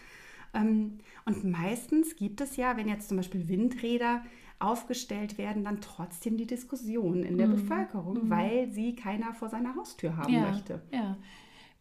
Ähm, 0.54 1.00
und 1.26 1.44
meistens 1.44 2.16
gibt 2.16 2.40
es 2.40 2.56
ja, 2.56 2.78
wenn 2.78 2.88
jetzt 2.88 3.10
zum 3.10 3.18
Beispiel 3.18 3.50
Windräder 3.50 4.24
aufgestellt 4.62 5.38
werden, 5.38 5.64
dann 5.64 5.82
trotzdem 5.82 6.38
die 6.38 6.48
Diskussion 6.48 7.24
in 7.24 7.38
der 7.38 7.48
mhm. 7.48 7.54
Bevölkerung, 7.54 8.26
mhm. 8.26 8.30
weil 8.30 8.72
sie 8.72 8.96
keiner 8.96 9.34
vor 9.34 9.50
seiner 9.50 9.76
Haustür 9.76 10.18
haben 10.18 10.34
ja, 10.34 10.52
möchte. 10.52 10.82
Ja. 10.92 11.18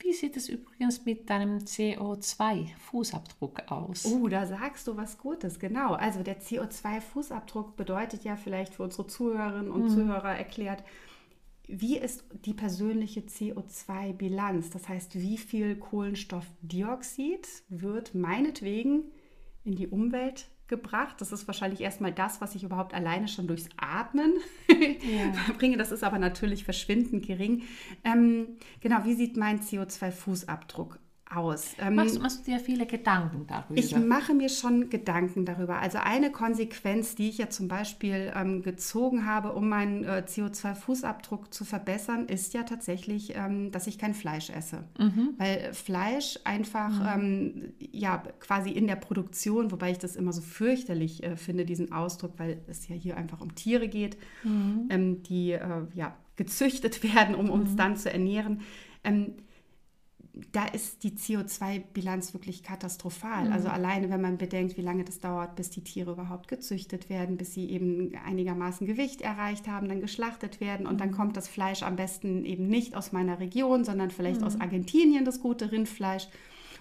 Wie 0.03 0.15
sieht 0.15 0.37
es 0.37 0.49
übrigens 0.49 1.05
mit 1.05 1.29
deinem 1.29 1.59
CO2-Fußabdruck 1.59 3.71
aus? 3.71 4.07
Oh, 4.07 4.29
da 4.29 4.47
sagst 4.47 4.87
du 4.87 4.97
was 4.97 5.19
Gutes, 5.19 5.59
genau. 5.59 5.93
Also 5.93 6.23
der 6.23 6.41
CO2-Fußabdruck 6.41 7.77
bedeutet 7.77 8.25
ja 8.25 8.37
vielleicht 8.37 8.75
für 8.75 8.85
unsere 8.85 9.07
Zuhörerinnen 9.07 9.71
und 9.71 9.83
mhm. 9.83 9.91
Zuhörer 9.91 10.37
erklärt, 10.37 10.83
wie 11.69 11.99
ist 11.99 12.25
die 12.45 12.55
persönliche 12.55 13.21
CO2-Bilanz? 13.21 14.71
Das 14.71 14.89
heißt, 14.89 15.17
wie 15.17 15.39
viel 15.39 15.77
Kohlenstoffdioxid 15.77 17.47
wird 17.69 18.15
meinetwegen 18.15 19.05
in 19.65 19.77
die 19.77 19.87
Umwelt 19.87 20.50
gebracht. 20.71 21.17
Das 21.21 21.33
ist 21.33 21.47
wahrscheinlich 21.47 21.83
erstmal 21.83 22.13
das, 22.13 22.41
was 22.41 22.55
ich 22.55 22.65
überhaupt 22.65 22.95
alleine 22.95 23.29
schon 23.29 23.47
durchs 23.47 23.69
Atmen 23.77 24.33
ja. 24.69 25.53
bringe. 25.59 25.77
Das 25.77 25.93
ist 25.93 26.03
aber 26.03 26.19
natürlich 26.19 26.65
verschwindend 26.65 27.27
gering. 27.27 27.65
Ähm, 28.05 28.57
genau, 28.81 29.05
wie 29.05 29.13
sieht 29.15 29.37
mein 29.37 29.61
CO2-Fußabdruck 29.61 31.00
aus. 31.35 31.75
Ähm, 31.79 31.95
machst, 31.95 32.21
machst, 32.21 32.41
du 32.41 32.51
dir 32.51 32.59
viele 32.59 32.87
Gedanken 32.87 33.47
darüber? 33.47 33.79
Ich 33.79 33.97
mache 33.97 34.35
mir 34.35 34.49
schon 34.49 34.91
Gedanken 34.91 35.45
darüber. 35.45 35.79
Also 35.79 35.99
eine 35.99 36.33
Konsequenz, 36.33 37.15
die 37.15 37.29
ich 37.29 37.39
ja 37.39 37.49
zum 37.49 37.69
Beispiel 37.69 38.33
ähm, 38.35 38.63
gezogen 38.63 39.27
habe, 39.27 39.53
um 39.53 39.69
meinen 39.69 40.05
äh, 40.05 40.25
CO2-Fußabdruck 40.27 41.53
zu 41.53 41.65
verbessern, 41.65 42.27
ist 42.27 42.53
ja 42.53 42.65
tatsächlich, 42.65 43.37
ähm, 43.37 43.71
dass 43.71 43.87
ich 43.87 43.99
kein 43.99 44.15
Fleisch 44.15 44.51
esse. 44.51 44.85
Mhm. 44.99 45.35
Weil 45.39 45.73
Fleisch 45.73 46.39
einfach, 46.45 46.91
mhm. 46.91 47.07
Ähm, 47.11 47.73
ja, 47.93 48.23
quasi 48.41 48.71
in 48.71 48.87
der 48.87 48.97
Produktion, 48.97 49.71
wobei 49.71 49.93
ich 49.93 49.99
das 49.99 50.17
immer 50.17 50.33
so 50.33 50.41
fürchterlich 50.41 51.23
äh, 51.23 51.37
finde, 51.37 51.65
diesen 51.65 51.93
Ausdruck, 51.93 52.35
weil 52.39 52.61
es 52.67 52.89
ja 52.89 52.97
hier 52.97 53.17
einfach 53.17 53.41
um 53.41 53.55
Tiere 53.55 53.89
geht, 53.89 54.17
mhm. 54.43 54.89
Ähm, 54.91 55.23
die 55.23 55.53
äh, 55.53 55.87
ja 55.95 56.17
gezüchtet 56.35 57.03
werden, 57.15 57.35
um 57.37 57.51
uns 57.51 57.73
mhm. 57.73 57.77
dann 57.77 57.97
zu 57.97 58.13
ernähren 58.13 58.63
ähm, 59.05 59.35
da 60.53 60.67
ist 60.67 61.03
die 61.03 61.13
CO2-Bilanz 61.13 62.35
wirklich 62.35 62.63
katastrophal. 62.63 63.47
Mhm. 63.47 63.53
Also 63.53 63.69
alleine, 63.69 64.11
wenn 64.11 64.21
man 64.21 64.39
bedenkt, 64.39 64.77
wie 64.77 64.83
lange 64.83 65.05
das 65.05 65.19
dauert, 65.19 65.57
bis 65.57 65.71
die 65.71 65.83
Tiere 65.83 66.13
überhaupt 66.13 66.49
gezüchtet 66.49 67.09
werden, 67.09 67.37
bis 67.37 67.55
sie 67.55 67.71
eben 67.71 68.13
einigermaßen 68.25 68.87
Gewicht 68.87 69.21
erreicht 69.21 69.69
haben, 69.69 69.89
dann 69.89 70.01
geschlachtet 70.01 70.61
werden 70.61 70.87
und 70.87 70.95
mhm. 70.95 70.99
dann 70.99 71.13
kommt 71.13 71.37
das 71.37 71.49
Fleisch 71.49 71.83
am 71.83 71.97
besten 71.97 72.45
eben 72.45 72.69
nicht 72.69 72.95
aus 72.95 73.13
meiner 73.13 73.41
Region, 73.41 73.85
sondern 73.85 74.11
vielleicht 74.11 74.41
mhm. 74.41 74.47
aus 74.47 74.61
Argentinien, 74.61 75.25
das 75.25 75.41
gute 75.41 75.73
Rindfleisch 75.73 76.29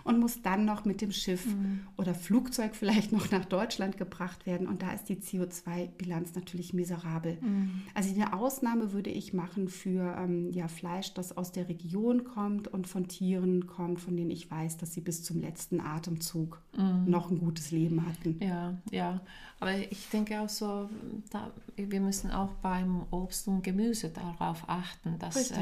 und 0.03 0.20
muss 0.20 0.41
dann 0.41 0.65
noch 0.65 0.86
mit 0.86 1.01
dem 1.01 1.12
Schiff 1.12 1.46
mhm. 1.46 1.82
oder 1.98 2.13
Flugzeug 2.13 2.75
vielleicht 2.75 3.12
noch 3.12 3.32
nach 3.32 3.46
Deutschland 3.46 3.98
gebracht 3.98 4.46
werden. 4.46 4.68
Und 4.68 4.82
da 4.82 4.91
ist 4.91 5.10
die 5.10 5.18
CO2-Bilanz 5.18 6.36
natürlich 6.36 6.74
miserabel. 6.74 7.38
Mhm. 7.41 7.82
Also 7.94 8.13
eine 8.13 8.34
Ausnahme 8.34 8.94
würde 8.94 9.10
ich 9.10 9.34
machen 9.34 9.68
für 9.68 10.15
ähm, 10.18 10.51
ja, 10.51 10.68
Fleisch, 10.68 11.13
das 11.13 11.36
aus 11.36 11.51
der 11.51 11.70
Region 11.70 12.24
kommt 12.24 12.68
und 12.68 12.88
von 12.88 13.08
Tieren 13.08 13.68
kommt, 13.68 14.00
von 14.00 14.15
denen 14.15 14.32
ich 14.32 14.50
weiß, 14.50 14.77
dass 14.77 14.94
sie 14.94 15.01
bis 15.01 15.24
zum 15.24 15.41
letzten 15.41 15.79
Atemzug 15.79 16.62
mhm. 16.77 17.10
noch 17.10 17.29
ein 17.32 17.39
gutes 17.39 17.72
Leben 17.72 18.06
hatten. 18.06 18.38
Ja, 18.41 18.77
ja. 18.91 19.22
Aber 19.60 19.75
ich 19.77 20.10
denke 20.10 20.39
auch 20.39 20.50
so, 20.50 20.89
da, 21.32 21.51
wir 21.75 22.00
müssen 22.00 22.32
auch 22.32 22.53
beim 22.62 23.03
Obst 23.12 23.48
und 23.48 23.62
Gemüse 23.63 24.10
darauf 24.10 24.63
achten, 24.68 25.20
dass 25.20 25.51
äh, 25.51 25.58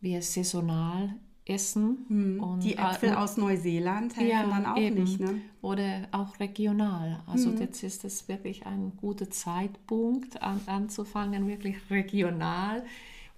wir 0.00 0.22
saisonal 0.22 1.14
essen. 1.46 2.04
Hm. 2.08 2.42
Und, 2.42 2.64
die 2.64 2.76
Äpfel 2.76 3.10
äh, 3.10 3.14
aus 3.14 3.36
Neuseeland 3.36 4.16
helfen 4.16 4.30
ja, 4.30 4.46
dann 4.46 4.66
auch 4.66 4.76
eben. 4.76 5.02
nicht. 5.02 5.20
Ne? 5.20 5.40
Oder 5.62 6.08
auch 6.12 6.38
regional. 6.40 7.22
Also 7.26 7.50
hm. 7.50 7.60
jetzt 7.60 7.82
ist 7.82 8.04
es 8.04 8.28
wirklich 8.28 8.66
ein 8.66 8.92
guter 8.96 9.30
Zeitpunkt 9.30 10.42
an, 10.42 10.60
anzufangen, 10.66 11.46
wirklich 11.46 11.76
regional 11.90 12.84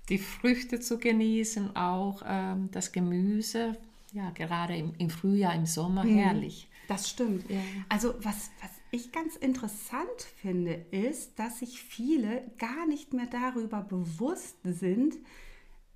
die 0.09 0.19
Früchte 0.19 0.79
zu 0.79 0.99
genießen, 0.99 1.75
auch 1.75 2.23
ähm, 2.25 2.69
das 2.71 2.93
Gemüse. 2.93 3.77
Ja, 4.13 4.31
gerade 4.31 4.77
im, 4.77 4.95
im 4.99 5.11
Frühjahr, 5.11 5.55
im 5.55 5.67
Sommer 5.67 6.05
hm. 6.05 6.17
herrlich. 6.17 6.69
Das 6.89 7.11
stimmt. 7.11 7.51
Ja. 7.51 7.59
Also 7.89 8.15
was, 8.21 8.51
was 8.61 8.71
ich 8.93 9.11
ganz 9.11 9.37
interessant 9.37 10.23
finde, 10.37 10.75
ist, 10.93 11.39
dass 11.39 11.59
sich 11.59 11.83
viele 11.83 12.45
gar 12.59 12.87
nicht 12.87 13.13
mehr 13.13 13.27
darüber 13.27 13.81
bewusst 13.81 14.57
sind, 14.63 15.17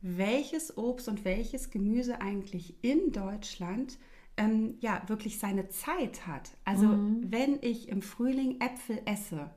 welches 0.02 0.76
Obst 0.76 1.09
und 1.09 1.25
welches 1.25 1.71
Gemüse 1.71 2.21
eigentlich 2.21 2.75
in 2.83 3.12
Deutschland 3.12 3.99
ähm, 4.37 4.75
ja 4.80 5.02
wirklich 5.07 5.38
seine 5.38 5.69
Zeit 5.69 6.26
hat. 6.26 6.50
Also 6.64 6.87
mhm. 6.87 7.26
wenn 7.30 7.59
ich 7.61 7.88
im 7.88 8.02
Frühling 8.02 8.61
Äpfel 8.61 9.02
esse, 9.04 9.50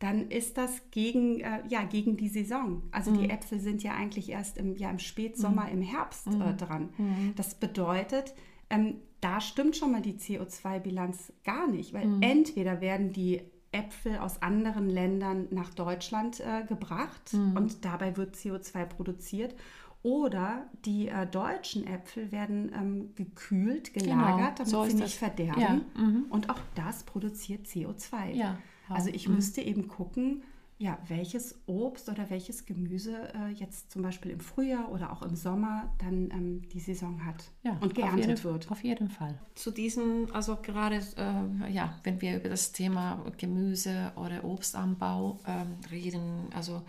dann 0.00 0.30
ist 0.30 0.56
das 0.56 0.90
gegen, 0.90 1.40
äh, 1.40 1.62
ja, 1.68 1.84
gegen 1.84 2.16
die 2.16 2.28
Saison. 2.28 2.82
Also 2.90 3.10
mhm. 3.10 3.18
die 3.18 3.30
Äpfel 3.30 3.60
sind 3.60 3.82
ja 3.82 3.94
eigentlich 3.94 4.30
erst 4.30 4.56
im, 4.56 4.76
ja, 4.76 4.90
im 4.90 4.98
Spätsommer, 4.98 5.66
mhm. 5.66 5.72
im 5.72 5.82
Herbst 5.82 6.26
äh, 6.26 6.30
mhm. 6.30 6.56
dran. 6.56 6.88
Mhm. 6.96 7.32
Das 7.36 7.54
bedeutet, 7.54 8.34
ähm, 8.70 8.96
da 9.20 9.40
stimmt 9.40 9.76
schon 9.76 9.92
mal 9.92 10.00
die 10.00 10.14
CO2-Bilanz 10.14 11.32
gar 11.44 11.68
nicht, 11.68 11.92
weil 11.92 12.06
mhm. 12.06 12.22
entweder 12.22 12.80
werden 12.80 13.12
die 13.12 13.42
Äpfel 13.72 14.18
aus 14.18 14.42
anderen 14.42 14.88
Ländern 14.88 15.48
nach 15.50 15.70
Deutschland 15.70 16.40
äh, 16.40 16.64
gebracht 16.66 17.32
mhm. 17.32 17.56
und 17.56 17.84
dabei 17.84 18.16
wird 18.16 18.34
CO2 18.34 18.84
produziert. 18.86 19.54
Oder 20.02 20.66
die 20.86 21.08
äh, 21.08 21.26
deutschen 21.26 21.86
Äpfel 21.86 22.32
werden 22.32 22.72
ähm, 22.74 23.14
gekühlt, 23.16 23.92
gelagert, 23.92 24.36
genau, 24.36 24.52
damit 24.56 24.68
so 24.68 24.84
sie 24.84 24.94
nicht 24.94 25.04
das. 25.04 25.14
verderben. 25.14 25.60
Ja. 25.60 25.80
Mhm. 26.02 26.26
Und 26.30 26.48
auch 26.48 26.60
das 26.74 27.02
produziert 27.02 27.66
CO2. 27.66 28.32
Ja. 28.32 28.58
Also 28.88 29.10
ich 29.10 29.28
mhm. 29.28 29.36
müsste 29.36 29.60
eben 29.60 29.88
gucken, 29.88 30.42
ja, 30.80 30.98
welches 31.08 31.60
Obst 31.66 32.08
oder 32.08 32.30
welches 32.30 32.64
Gemüse 32.64 33.34
äh, 33.34 33.52
jetzt 33.52 33.90
zum 33.90 34.00
Beispiel 34.00 34.30
im 34.30 34.40
Frühjahr 34.40 34.90
oder 34.90 35.12
auch 35.12 35.20
im 35.20 35.36
Sommer 35.36 35.94
dann 35.98 36.30
ähm, 36.30 36.68
die 36.70 36.80
Saison 36.80 37.22
hat 37.26 37.52
ja, 37.62 37.76
und 37.82 37.94
geerntet 37.94 38.22
auf 38.22 38.28
jeden, 38.28 38.44
wird. 38.44 38.70
Auf 38.70 38.82
jeden 38.82 39.10
Fall. 39.10 39.38
Zu 39.54 39.72
diesen, 39.72 40.32
also 40.32 40.56
gerade, 40.56 41.02
äh, 41.18 41.70
ja, 41.70 42.00
wenn 42.02 42.22
wir 42.22 42.34
über 42.34 42.48
das 42.48 42.72
Thema 42.72 43.22
Gemüse 43.36 44.12
oder 44.16 44.42
Obstanbau 44.42 45.38
äh, 45.44 45.90
reden, 45.90 46.48
also 46.54 46.80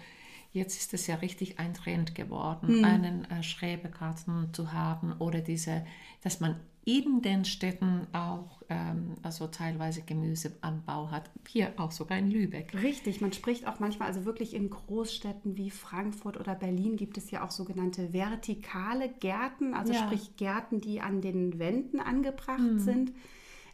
jetzt 0.54 0.78
ist 0.78 0.94
es 0.94 1.08
ja 1.08 1.16
richtig 1.16 1.60
ein 1.60 1.74
Trend 1.74 2.16
geworden, 2.16 2.70
hm. 2.70 2.86
einen 2.86 3.26
äh, 3.26 3.44
Schrebergarten 3.44 4.54
zu 4.54 4.72
haben 4.72 5.12
oder 5.20 5.42
diese, 5.42 5.86
dass 6.24 6.40
man 6.40 6.56
in 6.84 7.22
den 7.22 7.46
Städten 7.46 8.08
auch 8.12 8.62
ähm, 8.70 9.16
also 9.22 9.48
teilweise 9.48 10.02
Gemüseanbau 10.02 11.12
hat. 11.12 11.30
Hier 11.48 11.74
auch 11.78 11.92
sogar 11.92 12.18
in 12.18 12.32
Lübeck. 12.32 12.74
Richtig, 12.82 13.22
man 13.22 13.34
spricht 13.34 13.68
auch 13.68 13.80
manchmal, 13.80 14.08
also 14.08 14.26
wirklich 14.26 14.56
in 14.56 14.70
Großstädten 14.70 15.58
wie 15.58 15.70
Frankfurt 15.70 16.40
oder 16.40 16.56
Berlin 16.56 16.96
gibt 16.96 17.18
es 17.18 17.30
ja 17.30 17.46
auch 17.46 17.52
sogenannte 17.52 18.14
vertikale 18.14 19.10
Gärten, 19.10 19.74
also 19.74 19.94
ja. 19.94 20.00
sprich 20.06 20.36
Gärten, 20.38 20.82
die 20.82 21.02
an 21.02 21.22
den 21.22 21.60
Wänden 21.60 22.00
angebracht 22.00 22.60
mhm. 22.60 22.80
sind. 22.80 23.12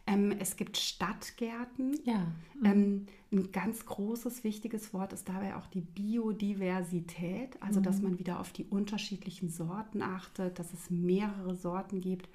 Ähm, 0.06 0.34
es 0.38 0.56
gibt 0.56 0.76
Stadtgärten. 0.76 1.98
Ja. 2.04 2.26
Mhm. 2.60 2.64
Ähm, 2.64 3.06
ein 3.30 3.52
ganz 3.52 3.84
großes, 3.86 4.42
wichtiges 4.42 4.92
Wort 4.92 5.12
ist 5.12 5.28
dabei 5.28 5.54
auch 5.54 5.66
die 5.66 5.82
Biodiversität, 5.82 7.62
also 7.62 7.80
mhm. 7.80 7.84
dass 7.84 8.00
man 8.00 8.18
wieder 8.18 8.40
auf 8.40 8.52
die 8.52 8.64
unterschiedlichen 8.64 9.48
Sorten 9.48 10.02
achtet, 10.02 10.58
dass 10.58 10.72
es 10.72 10.90
mehrere 10.90 11.54
Sorten 11.54 12.00
gibt. 12.00 12.28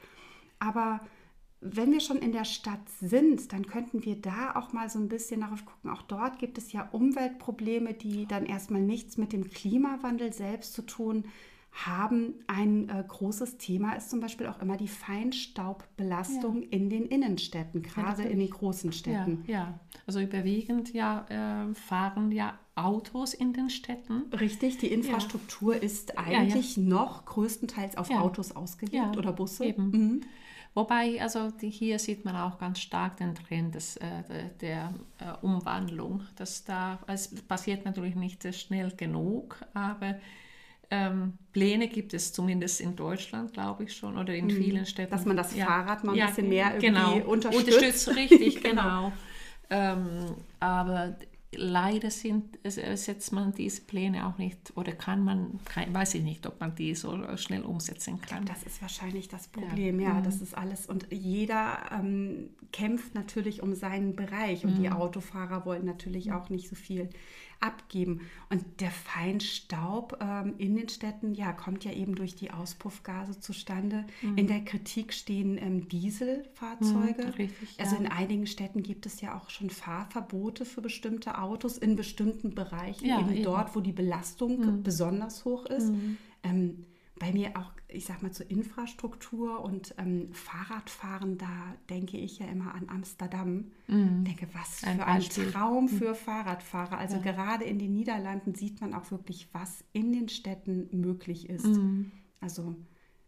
Aber 0.63 1.01
wenn 1.62 1.91
wir 1.91 2.00
schon 2.00 2.17
in 2.17 2.32
der 2.32 2.46
Stadt 2.46 2.88
sind, 3.00 3.53
dann 3.53 3.67
könnten 3.67 4.03
wir 4.05 4.15
da 4.15 4.55
auch 4.55 4.74
mal 4.74 4.89
so 4.89 5.00
ein 5.00 5.10
bisschen 5.10 5.41
darauf 5.41 5.65
gucken. 5.65 5.89
Auch 5.89 6.01
dort 6.01 6.39
gibt 6.39 6.58
es 6.58 6.72
ja 6.72 6.88
Umweltprobleme, 6.91 7.93
die 7.93 8.25
dann 8.27 8.46
erstmal 8.46 8.82
nichts 8.82 9.17
mit 9.17 9.34
dem 9.34 9.50
Klimawandel 9.50 10.34
selbst 10.34 10.74
zu 10.74 10.82
tun 10.82 11.25
haben. 11.72 12.36
Ein 12.48 12.89
äh, 12.89 13.03
großes 13.08 13.58
Thema 13.58 13.93
ist 13.93 14.10
zum 14.10 14.20
Beispiel 14.20 14.48
auch 14.48 14.62
immer 14.62 14.77
die 14.77 14.88
Feinstaubbelastung 14.88 16.63
ja. 16.63 16.67
in 16.70 16.89
den 16.89 17.05
Innenstädten, 17.05 17.82
gerade 17.82 18.24
ja, 18.24 18.29
in 18.29 18.39
den 18.39 18.50
großen 18.50 18.91
Städten. 18.91 19.43
Ja, 19.48 19.53
ja. 19.53 19.79
also 20.05 20.20
überwiegend 20.20 20.93
ja 20.93 21.25
äh, 21.29 21.74
fahren 21.74 22.32
ja 22.32 22.60
Autos 22.75 23.34
in 23.34 23.53
den 23.53 23.70
Städten. 23.70 24.24
Richtig, 24.34 24.77
die 24.79 24.88
Infrastruktur 24.88 25.82
ist 25.82 26.17
eigentlich 26.17 26.77
noch 26.77 27.25
größtenteils 27.25 27.98
auf 27.98 28.10
Autos 28.12 28.55
ausgelegt 28.55 29.17
oder 29.17 29.32
Busse. 29.32 29.65
Eben. 29.65 29.89
Mhm. 29.89 30.22
Wobei, 30.75 31.21
also 31.21 31.51
die, 31.51 31.69
hier 31.69 31.99
sieht 31.99 32.25
man 32.25 32.35
auch 32.35 32.57
ganz 32.57 32.79
stark 32.79 33.17
den 33.17 33.35
Trend 33.35 33.75
des, 33.75 33.97
äh, 33.97 34.23
der 34.59 34.93
äh, 35.19 35.45
Umwandlung. 35.45 36.21
Das 36.35 36.63
da, 36.63 36.99
es 37.05 37.29
passiert 37.43 37.85
natürlich 37.85 38.15
nicht 38.15 38.43
schnell 38.55 38.91
genug, 38.91 39.63
aber 39.75 40.15
ähm, 40.89 41.33
Pläne 41.51 41.87
gibt 41.87 42.13
es 42.13 42.33
zumindest 42.33 42.81
in 42.81 42.95
Deutschland, 42.95 43.53
glaube 43.53 43.83
ich 43.83 43.95
schon, 43.95 44.17
oder 44.17 44.33
in 44.33 44.45
mhm. 44.45 44.51
vielen 44.51 44.85
Städten. 44.85 45.11
Dass 45.11 45.25
man 45.25 45.37
das 45.37 45.55
ja. 45.55 45.65
Fahrrad 45.65 46.03
mal 46.03 46.13
ein 46.13 46.17
ja, 46.17 46.27
bisschen 46.27 46.49
mehr 46.49 46.77
genau. 46.79 47.17
unterstützt. 47.17 47.67
Unterstützt, 47.67 48.15
richtig, 48.15 48.63
genau. 48.63 48.81
genau. 48.81 49.13
Ähm, 49.69 50.35
aber 50.59 51.15
leider 51.57 52.12
sind, 52.12 52.57
setzt 52.63 53.31
man 53.31 53.53
diese 53.53 53.81
Pläne 53.81 54.27
auch 54.27 54.38
nicht 54.38 54.74
oder 54.75 54.91
kann 54.91 55.24
man, 55.24 55.60
kann, 55.65 55.93
weiß 55.93 56.15
ich 56.15 56.24
nicht, 56.24 56.45
ob 56.48 56.60
man 56.60 56.75
die 56.75 56.95
so 56.95 57.17
schnell 57.38 57.63
umsetzen 57.63 58.22
kann. 58.22 58.45
Das 58.45 58.63
ist 58.63 58.81
wahrscheinlich 58.81 59.27
das 59.27 59.48
Problem, 59.48 60.00
ja. 60.00 60.10
ja 60.10 60.13
mhm. 60.15 60.24
Das 60.24 60.41
ist 60.41 60.57
alles. 60.57 60.86
Und 60.86 61.07
jeder 61.12 61.77
ähm, 61.91 62.50
kämpft 62.72 63.15
natürlich 63.15 63.62
um 63.62 63.75
seinen 63.75 64.15
Bereich 64.15 64.65
und 64.65 64.77
mhm. 64.77 64.81
die 64.81 64.89
Autofahrer 64.89 65.65
wollen 65.65 65.86
natürlich 65.86 66.31
auch 66.31 66.50
nicht 66.50 66.69
so 66.69 66.75
viel 66.75 67.10
abgeben. 67.63 68.22
Und 68.50 68.81
der 68.81 68.91
Feinstaub 68.91 70.17
ähm, 70.22 70.55
in 70.57 70.75
den 70.75 70.89
Städten, 70.89 71.33
ja, 71.33 71.53
kommt 71.53 71.86
ja 71.86 71.93
eben 71.93 72.15
durch 72.15 72.36
die 72.36 72.51
Auspuffgase 72.51 73.39
zustande. 73.39 74.05
Mhm. 74.22 74.38
In 74.38 74.48
der 74.48 74.65
Kritik 74.65 75.13
stehen 75.13 75.57
ähm, 75.57 75.88
Dieselfahrzeuge. 75.88 77.25
Mhm, 77.25 77.33
richtig, 77.38 77.79
also 77.79 77.95
ja. 77.95 78.01
in 78.01 78.07
einigen 78.07 78.48
Städten 78.48 78.83
gibt 78.83 79.05
es 79.05 79.22
ja 79.22 79.38
auch 79.38 79.50
schon 79.50 79.69
Fahrverbote 79.69 80.65
für 80.65 80.81
bestimmte 80.81 81.39
Autos 81.39 81.42
in 81.77 81.95
bestimmten 81.95 82.55
Bereichen, 82.55 83.05
ja, 83.05 83.19
eben, 83.19 83.33
eben, 83.33 83.43
dort, 83.43 83.75
wo 83.75 83.79
die 83.79 83.91
Belastung 83.91 84.59
mhm. 84.59 84.83
besonders 84.83 85.45
hoch 85.45 85.65
ist. 85.65 85.91
Mhm. 85.91 86.17
Ähm, 86.43 86.85
bei 87.19 87.31
mir 87.31 87.51
auch, 87.55 87.71
ich 87.88 88.05
sag 88.05 88.21
mal, 88.23 88.31
zur 88.31 88.50
Infrastruktur 88.50 89.63
und 89.63 89.93
ähm, 89.97 90.33
Fahrradfahren, 90.33 91.38
da 91.38 91.75
denke 91.89 92.17
ich 92.17 92.39
ja 92.39 92.47
immer 92.47 92.73
an 92.73 92.88
Amsterdam. 92.89 93.71
Mhm. 93.88 94.25
Denke, 94.25 94.47
was 94.53 94.79
für 94.79 94.88
ein, 94.88 95.00
ein 95.00 95.21
Traum 95.21 95.88
für 95.88 96.09
mhm. 96.09 96.15
Fahrradfahrer. 96.15 96.97
Also 96.97 97.17
ja. 97.17 97.21
gerade 97.21 97.65
in 97.65 97.79
den 97.79 97.93
Niederlanden 97.93 98.55
sieht 98.55 98.81
man 98.81 98.93
auch 98.93 99.12
wirklich, 99.12 99.47
was 99.53 99.83
in 99.93 100.12
den 100.12 100.27
Städten 100.27 100.89
möglich 100.91 101.50
ist. 101.50 101.67
Mhm. 101.67 102.12
Also 102.41 102.75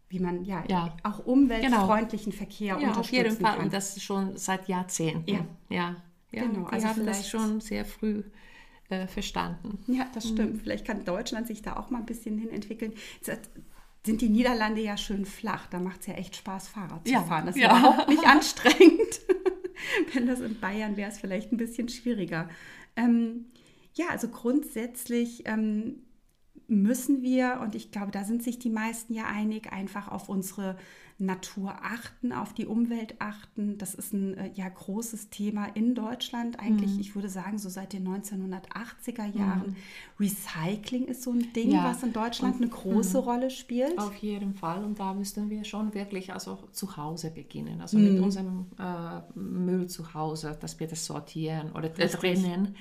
wie 0.08 0.20
man 0.20 0.44
ja, 0.44 0.64
Ja. 0.68 0.96
auch 1.02 1.24
umweltfreundlichen 1.24 2.32
Verkehr 2.32 2.78
Ja, 2.78 2.90
auf 2.90 2.96
unterstützen 2.98 3.14
jeden 3.14 3.36
Fall. 3.36 3.56
kann. 3.56 3.64
Und 3.64 3.72
das 3.72 4.00
schon 4.02 4.36
seit 4.36 4.68
Jahrzehnten. 4.68 5.30
Ja. 5.30 5.46
ja. 5.68 5.96
Ja. 6.36 6.44
Genau, 6.46 6.68
Die 6.68 6.72
also 6.74 6.86
haben 6.88 7.06
das 7.06 7.28
schon 7.28 7.60
sehr 7.60 7.84
früh 7.84 8.22
äh, 8.88 9.06
verstanden. 9.06 9.78
Ja, 9.88 10.06
das 10.14 10.26
Mhm. 10.26 10.28
stimmt. 10.34 10.62
Vielleicht 10.62 10.86
kann 10.86 11.04
Deutschland 11.04 11.46
sich 11.46 11.62
da 11.62 11.76
auch 11.76 11.90
mal 11.90 11.98
ein 11.98 12.06
bisschen 12.06 12.38
hin 12.38 12.50
entwickeln. 12.50 12.92
Jetzt 13.24 13.50
sind 14.04 14.20
die 14.20 14.28
Niederlande 14.28 14.80
ja 14.82 14.96
schön 14.96 15.24
flach. 15.24 15.66
Da 15.66 15.80
macht 15.80 16.00
es 16.02 16.06
ja 16.06 16.14
echt 16.14 16.36
Spaß, 16.36 16.68
Fahrrad 16.68 17.06
zu 17.06 17.12
Ja, 17.12 17.22
fahren. 17.22 17.46
Das 17.46 17.56
ist 17.56 17.62
ja. 17.62 17.76
überhaupt 17.76 18.08
nicht 18.08 18.24
anstrengend. 18.26 19.20
Wenn 20.14 20.26
das 20.26 20.40
in 20.40 20.58
Bayern 20.60 20.96
wäre, 20.96 21.10
es 21.10 21.18
vielleicht 21.18 21.52
ein 21.52 21.56
bisschen 21.56 21.88
schwieriger. 21.88 22.48
Ähm, 22.96 23.46
ja, 23.94 24.06
also 24.10 24.28
grundsätzlich 24.28 25.42
ähm, 25.46 26.02
müssen 26.68 27.22
wir, 27.22 27.60
und 27.62 27.74
ich 27.74 27.90
glaube, 27.90 28.10
da 28.12 28.24
sind 28.24 28.42
sich 28.42 28.58
die 28.58 28.70
meisten 28.70 29.12
ja 29.14 29.24
einig, 29.26 29.72
einfach 29.72 30.08
auf 30.08 30.28
unsere 30.28 30.76
Natur 31.18 31.74
achten, 31.82 32.32
auf 32.32 32.52
die 32.52 32.66
Umwelt 32.66 33.14
achten. 33.20 33.78
Das 33.78 33.94
ist 33.94 34.12
ein 34.12 34.36
äh, 34.36 34.50
ja, 34.54 34.68
großes 34.68 35.30
Thema 35.30 35.64
in 35.74 35.94
Deutschland. 35.94 36.60
Eigentlich, 36.60 36.92
Mhm. 36.94 37.00
ich 37.00 37.14
würde 37.14 37.30
sagen, 37.30 37.58
so 37.58 37.70
seit 37.70 37.94
den 37.94 38.06
1980er 38.06 39.24
Jahren. 39.34 39.76
Recycling 40.20 41.06
ist 41.06 41.22
so 41.22 41.32
ein 41.32 41.52
Ding, 41.54 41.70
Ja. 41.70 41.84
was 41.84 42.02
in 42.02 42.12
Deutschland 42.12 42.56
eine 42.56 42.68
große 42.68 43.18
Rolle 43.18 43.50
spielt. 43.50 43.98
Auf 43.98 44.14
jeden 44.16 44.54
Fall. 44.54 44.84
Und 44.84 44.98
da 44.98 45.14
müssten 45.14 45.48
wir 45.48 45.64
schon 45.64 45.94
wirklich 45.94 46.32
also 46.32 46.58
zu 46.72 46.96
Hause 46.98 47.30
beginnen. 47.30 47.80
Also 47.80 47.96
Mhm. 47.98 48.04
mit 48.14 48.22
unserem 48.22 48.66
äh, 48.78 49.20
Müll 49.38 49.86
zu 49.88 50.12
Hause, 50.12 50.56
dass 50.60 50.78
wir 50.80 50.86
das 50.86 51.06
sortieren 51.06 51.72
oder 51.72 51.86
äh, 51.98 52.08
trennen. 52.08 52.76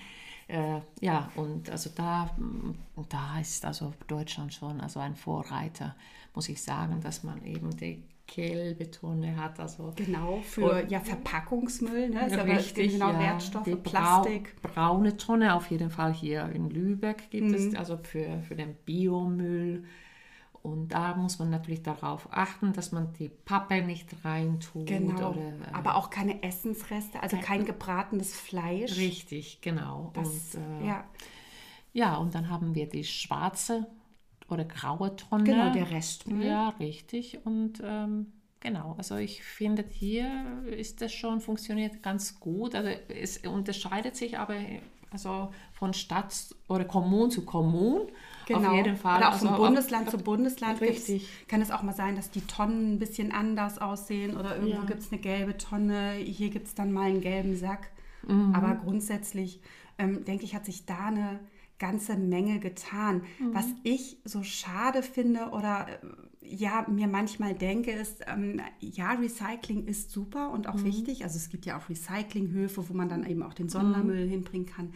Äh, 0.48 0.82
ja, 1.02 1.32
und 1.36 1.70
also 1.70 1.90
da, 1.96 2.26
mm, 2.38 2.76
da 3.10 3.40
ist 3.40 3.66
also 3.66 3.94
Deutschland 4.08 4.54
schon 4.54 4.80
also 4.82 5.00
ein 5.00 5.16
Vorreiter, 5.16 5.96
muss 6.36 6.50
ich 6.50 6.62
sagen, 6.62 7.00
dass 7.02 7.24
man 7.24 7.44
eben 7.46 7.76
die 7.78 8.04
gelbe 8.28 8.90
Tonne 8.92 9.36
hat. 9.38 9.60
Also 9.60 9.94
Genau, 9.96 10.40
für 10.42 10.86
ja, 10.88 11.00
Verpackungsmüll, 11.00 12.10
ne? 12.10 12.28
Ist 12.28 12.38
Richtig, 12.38 12.94
genau 12.94 13.12
ja. 13.12 13.20
Wertstoffe, 13.20 13.64
Die 13.66 13.76
Plastik. 13.76 14.56
Brau 14.62 14.74
braune 14.74 15.18
Tonne 15.18 15.54
auf 15.56 15.70
jeden 15.72 15.90
Fall 15.90 16.14
hier 16.14 16.50
in 16.50 16.70
Lübeck 16.70 17.30
gibt 17.30 17.50
Mhm. 17.50 17.54
es, 17.54 17.76
also 17.76 17.98
für, 17.98 18.42
für 18.48 18.56
den 18.56 18.76
Biomüll. 18.86 19.84
Und 20.64 20.90
da 20.90 21.16
muss 21.16 21.38
man 21.38 21.52
natürlich 21.52 21.84
darauf 21.84 22.28
achten, 22.32 22.74
dass 22.74 22.92
man 22.92 23.14
die 23.14 23.30
Pappe 23.30 23.84
nicht 23.84 24.08
reintut. 24.26 24.88
Genau. 24.88 25.30
Oder, 25.32 25.40
äh, 25.40 25.74
Aber 25.74 25.96
auch 25.96 26.10
keine 26.10 26.42
Essensreste, 26.42 27.22
also 27.22 27.38
kein 27.38 27.66
gebratenes 27.66 28.36
Fleisch. 28.36 28.98
Richtig, 28.98 29.62
genau. 29.62 30.10
Das, 30.16 30.56
und, 30.56 30.82
äh, 30.82 30.88
ja, 30.88 31.04
ja, 31.94 32.16
und 32.18 32.34
dann 32.36 32.50
haben 32.50 32.74
wir 32.76 32.90
die 32.90 33.04
schwarze 33.04 33.86
oder 34.50 34.66
graue 34.66 35.16
Tonne. 35.16 35.44
genau, 35.44 35.72
der 35.74 35.90
Restmüll. 35.92 36.46
Ja, 36.46 36.70
richtig. 36.80 37.40
Und 37.46 37.82
ähm, 37.84 38.28
genau, 38.60 38.96
also 38.98 39.16
ich 39.16 39.44
finde, 39.44 39.84
hier 39.90 40.64
ist 40.68 41.02
das 41.02 41.12
schon 41.14 41.42
funktioniert 41.42 42.04
ganz 42.04 42.40
gut. 42.40 42.76
Also 42.76 42.90
es 43.10 43.38
unterscheidet 43.40 44.16
sich 44.16 44.38
aber 44.38 44.56
also 45.12 45.50
von 45.74 45.94
Stadt 45.94 46.34
oder 46.68 46.84
Kommun 46.86 47.32
zu 47.32 47.46
Kommun. 47.46 48.02
Genau. 48.48 48.70
Auf 48.70 48.76
jeden 48.76 48.98
Fall. 48.98 49.18
Oder 49.20 49.30
auch 49.30 49.34
also 49.34 49.46
von 49.48 49.56
auf- 49.56 49.62
Bundesland 49.62 50.12
zu 50.12 50.18
Bundesland 50.18 50.82
Richtig. 50.82 51.28
kann 51.48 51.62
es 51.62 51.72
auch 51.72 51.82
mal 51.84 51.94
sein, 51.94 52.16
dass 52.16 52.30
die 52.32 52.42
Tonnen 52.42 52.94
ein 52.96 53.00
bisschen 53.00 53.32
anders 53.32 53.80
aussehen 53.80 54.36
oder 54.38 54.56
irgendwo 54.58 54.82
Ja. 54.82 54.86
gibt 54.86 55.00
es 55.00 55.12
eine 55.12 55.22
gelbe 55.22 55.58
Tonne, 55.58 56.14
hier 56.14 56.50
gibt 56.50 56.68
es 56.68 56.76
dann 56.76 56.92
mal 56.92 57.10
einen 57.10 57.22
gelben 57.22 57.56
Sack. 57.56 57.90
Mhm. 58.28 58.54
Aber 58.54 58.76
grundsätzlich, 58.76 59.62
ähm, 59.98 60.26
denke 60.26 60.44
ich, 60.44 60.54
hat 60.54 60.66
sich 60.66 60.86
da 60.86 61.06
eine 61.08 61.40
ganze 61.80 62.16
Menge 62.18 62.60
getan. 62.60 63.24
Mhm. 63.40 63.54
Was 63.54 63.68
ich 63.84 64.18
so 64.24 64.44
schade 64.44 65.04
finde 65.04 65.50
oder 65.50 65.88
äh, 65.90 65.98
ja, 66.48 66.86
mir 66.90 67.08
manchmal 67.08 67.54
denke, 67.56 67.92
ist, 67.92 68.24
ähm, 68.28 68.62
ja, 68.80 69.12
Recycling 69.14 69.86
ist 69.88 70.12
super 70.12 70.52
und 70.52 70.66
Mhm. 70.68 70.72
auch 70.72 70.84
wichtig. 70.84 71.24
Also 71.24 71.38
es 71.38 71.50
gibt 71.50 71.66
ja 71.66 71.78
auch 71.78 71.90
Recyclinghöfe, 71.90 72.88
wo 72.90 72.94
man 72.94 73.10
dann 73.10 73.26
eben 73.26 73.44
auch 73.44 73.50
Mhm. 73.52 73.56
den 73.56 73.70
Sondermüll 73.70 74.28
hinbringen 74.28 74.68
kann. 74.68 74.94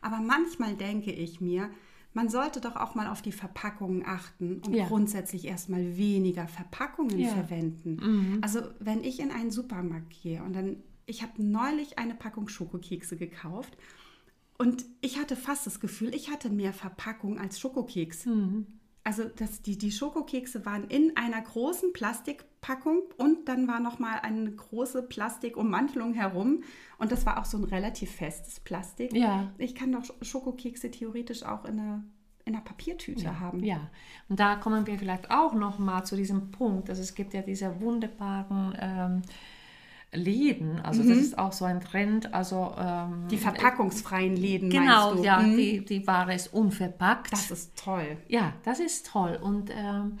Aber 0.00 0.18
manchmal 0.20 0.74
denke 0.74 1.12
ich 1.12 1.40
mir, 1.40 1.70
man 2.14 2.28
sollte 2.30 2.60
doch 2.60 2.76
auch 2.76 2.94
mal 2.94 3.06
auf 3.08 3.20
die 3.20 3.32
Verpackungen 3.32 4.02
achten 4.06 4.60
und 4.64 4.74
Ja. 4.74 4.86
grundsätzlich 4.86 5.44
erstmal 5.46 5.96
weniger 5.98 6.48
Verpackungen 6.48 7.18
Ja. 7.20 7.28
verwenden. 7.32 8.38
Also 8.40 8.60
wenn 8.80 9.04
ich 9.04 9.20
in 9.20 9.30
einen 9.30 9.50
Supermarkt 9.50 10.10
gehe 10.22 10.42
und 10.42 10.54
dann, 10.54 10.76
ich 11.06 11.22
habe 11.22 11.40
neulich 11.42 11.98
eine 11.98 12.14
Packung 12.14 12.48
Schokokekse 12.48 13.16
gekauft 13.16 13.76
und 14.58 14.84
ich 15.00 15.18
hatte 15.18 15.36
fast 15.36 15.66
das 15.66 15.78
Gefühl, 15.78 16.14
ich 16.14 16.30
hatte 16.30 16.50
mehr 16.50 16.72
Verpackung 16.72 17.38
als 17.38 17.60
Schokokeks. 17.60 18.26
Also 19.04 19.24
das, 19.24 19.62
die, 19.62 19.78
die 19.78 19.92
Schokokekse 19.92 20.66
waren 20.66 20.84
in 20.88 21.16
einer 21.16 21.40
großen 21.40 21.92
Plastikpackung 21.92 23.04
und 23.16 23.48
dann 23.48 23.66
war 23.68 23.80
noch 23.80 23.98
mal 23.98 24.18
eine 24.20 24.50
große 24.50 25.02
Plastikummantelung 25.02 26.12
herum 26.12 26.62
und 26.98 27.10
das 27.10 27.24
war 27.24 27.38
auch 27.38 27.46
so 27.46 27.56
ein 27.56 27.64
relativ 27.64 28.10
festes 28.10 28.60
Plastik. 28.60 29.14
Ja. 29.14 29.50
Ich 29.56 29.74
kann 29.74 29.92
doch 29.92 30.02
Schokokekse 30.20 30.90
theoretisch 30.90 31.44
auch 31.44 31.64
in 31.64 31.78
einer, 31.78 32.04
in 32.44 32.54
einer 32.54 32.64
Papiertüte 32.64 33.40
haben. 33.40 33.64
Ja, 33.64 33.88
und 34.28 34.40
da 34.40 34.56
kommen 34.56 34.86
wir 34.86 34.98
vielleicht 34.98 35.30
auch 35.30 35.54
noch 35.54 35.78
mal 35.78 36.04
zu 36.04 36.16
diesem 36.16 36.50
Punkt. 36.50 36.90
Also 36.90 37.00
es 37.00 37.14
gibt 37.14 37.32
ja 37.32 37.42
diese 37.42 37.80
wunderbaren 37.80 38.76
ähm, 38.78 39.22
Läden, 40.12 40.80
also 40.80 41.02
das 41.02 41.18
ist 41.18 41.38
auch 41.38 41.52
so 41.52 41.66
ein 41.66 41.80
Trend. 41.80 42.32
Also 42.32 42.74
ähm, 42.78 43.28
Die 43.30 43.36
verpackungsfreien 43.36 44.36
Läden 44.36 44.70
genau, 44.70 45.08
meinst 45.10 45.18
du? 45.20 45.24
ja, 45.26 45.38
Mhm. 45.40 45.56
die, 45.56 45.84
die 45.84 46.06
Ware 46.06 46.34
ist 46.34 46.52
unverpackt. 46.54 47.32
Das 47.32 47.50
ist 47.50 47.76
toll. 47.78 48.16
Ja, 48.26 48.54
das 48.64 48.80
ist 48.80 49.06
toll. 49.06 49.38
Und 49.42 49.70
ähm, 49.70 50.18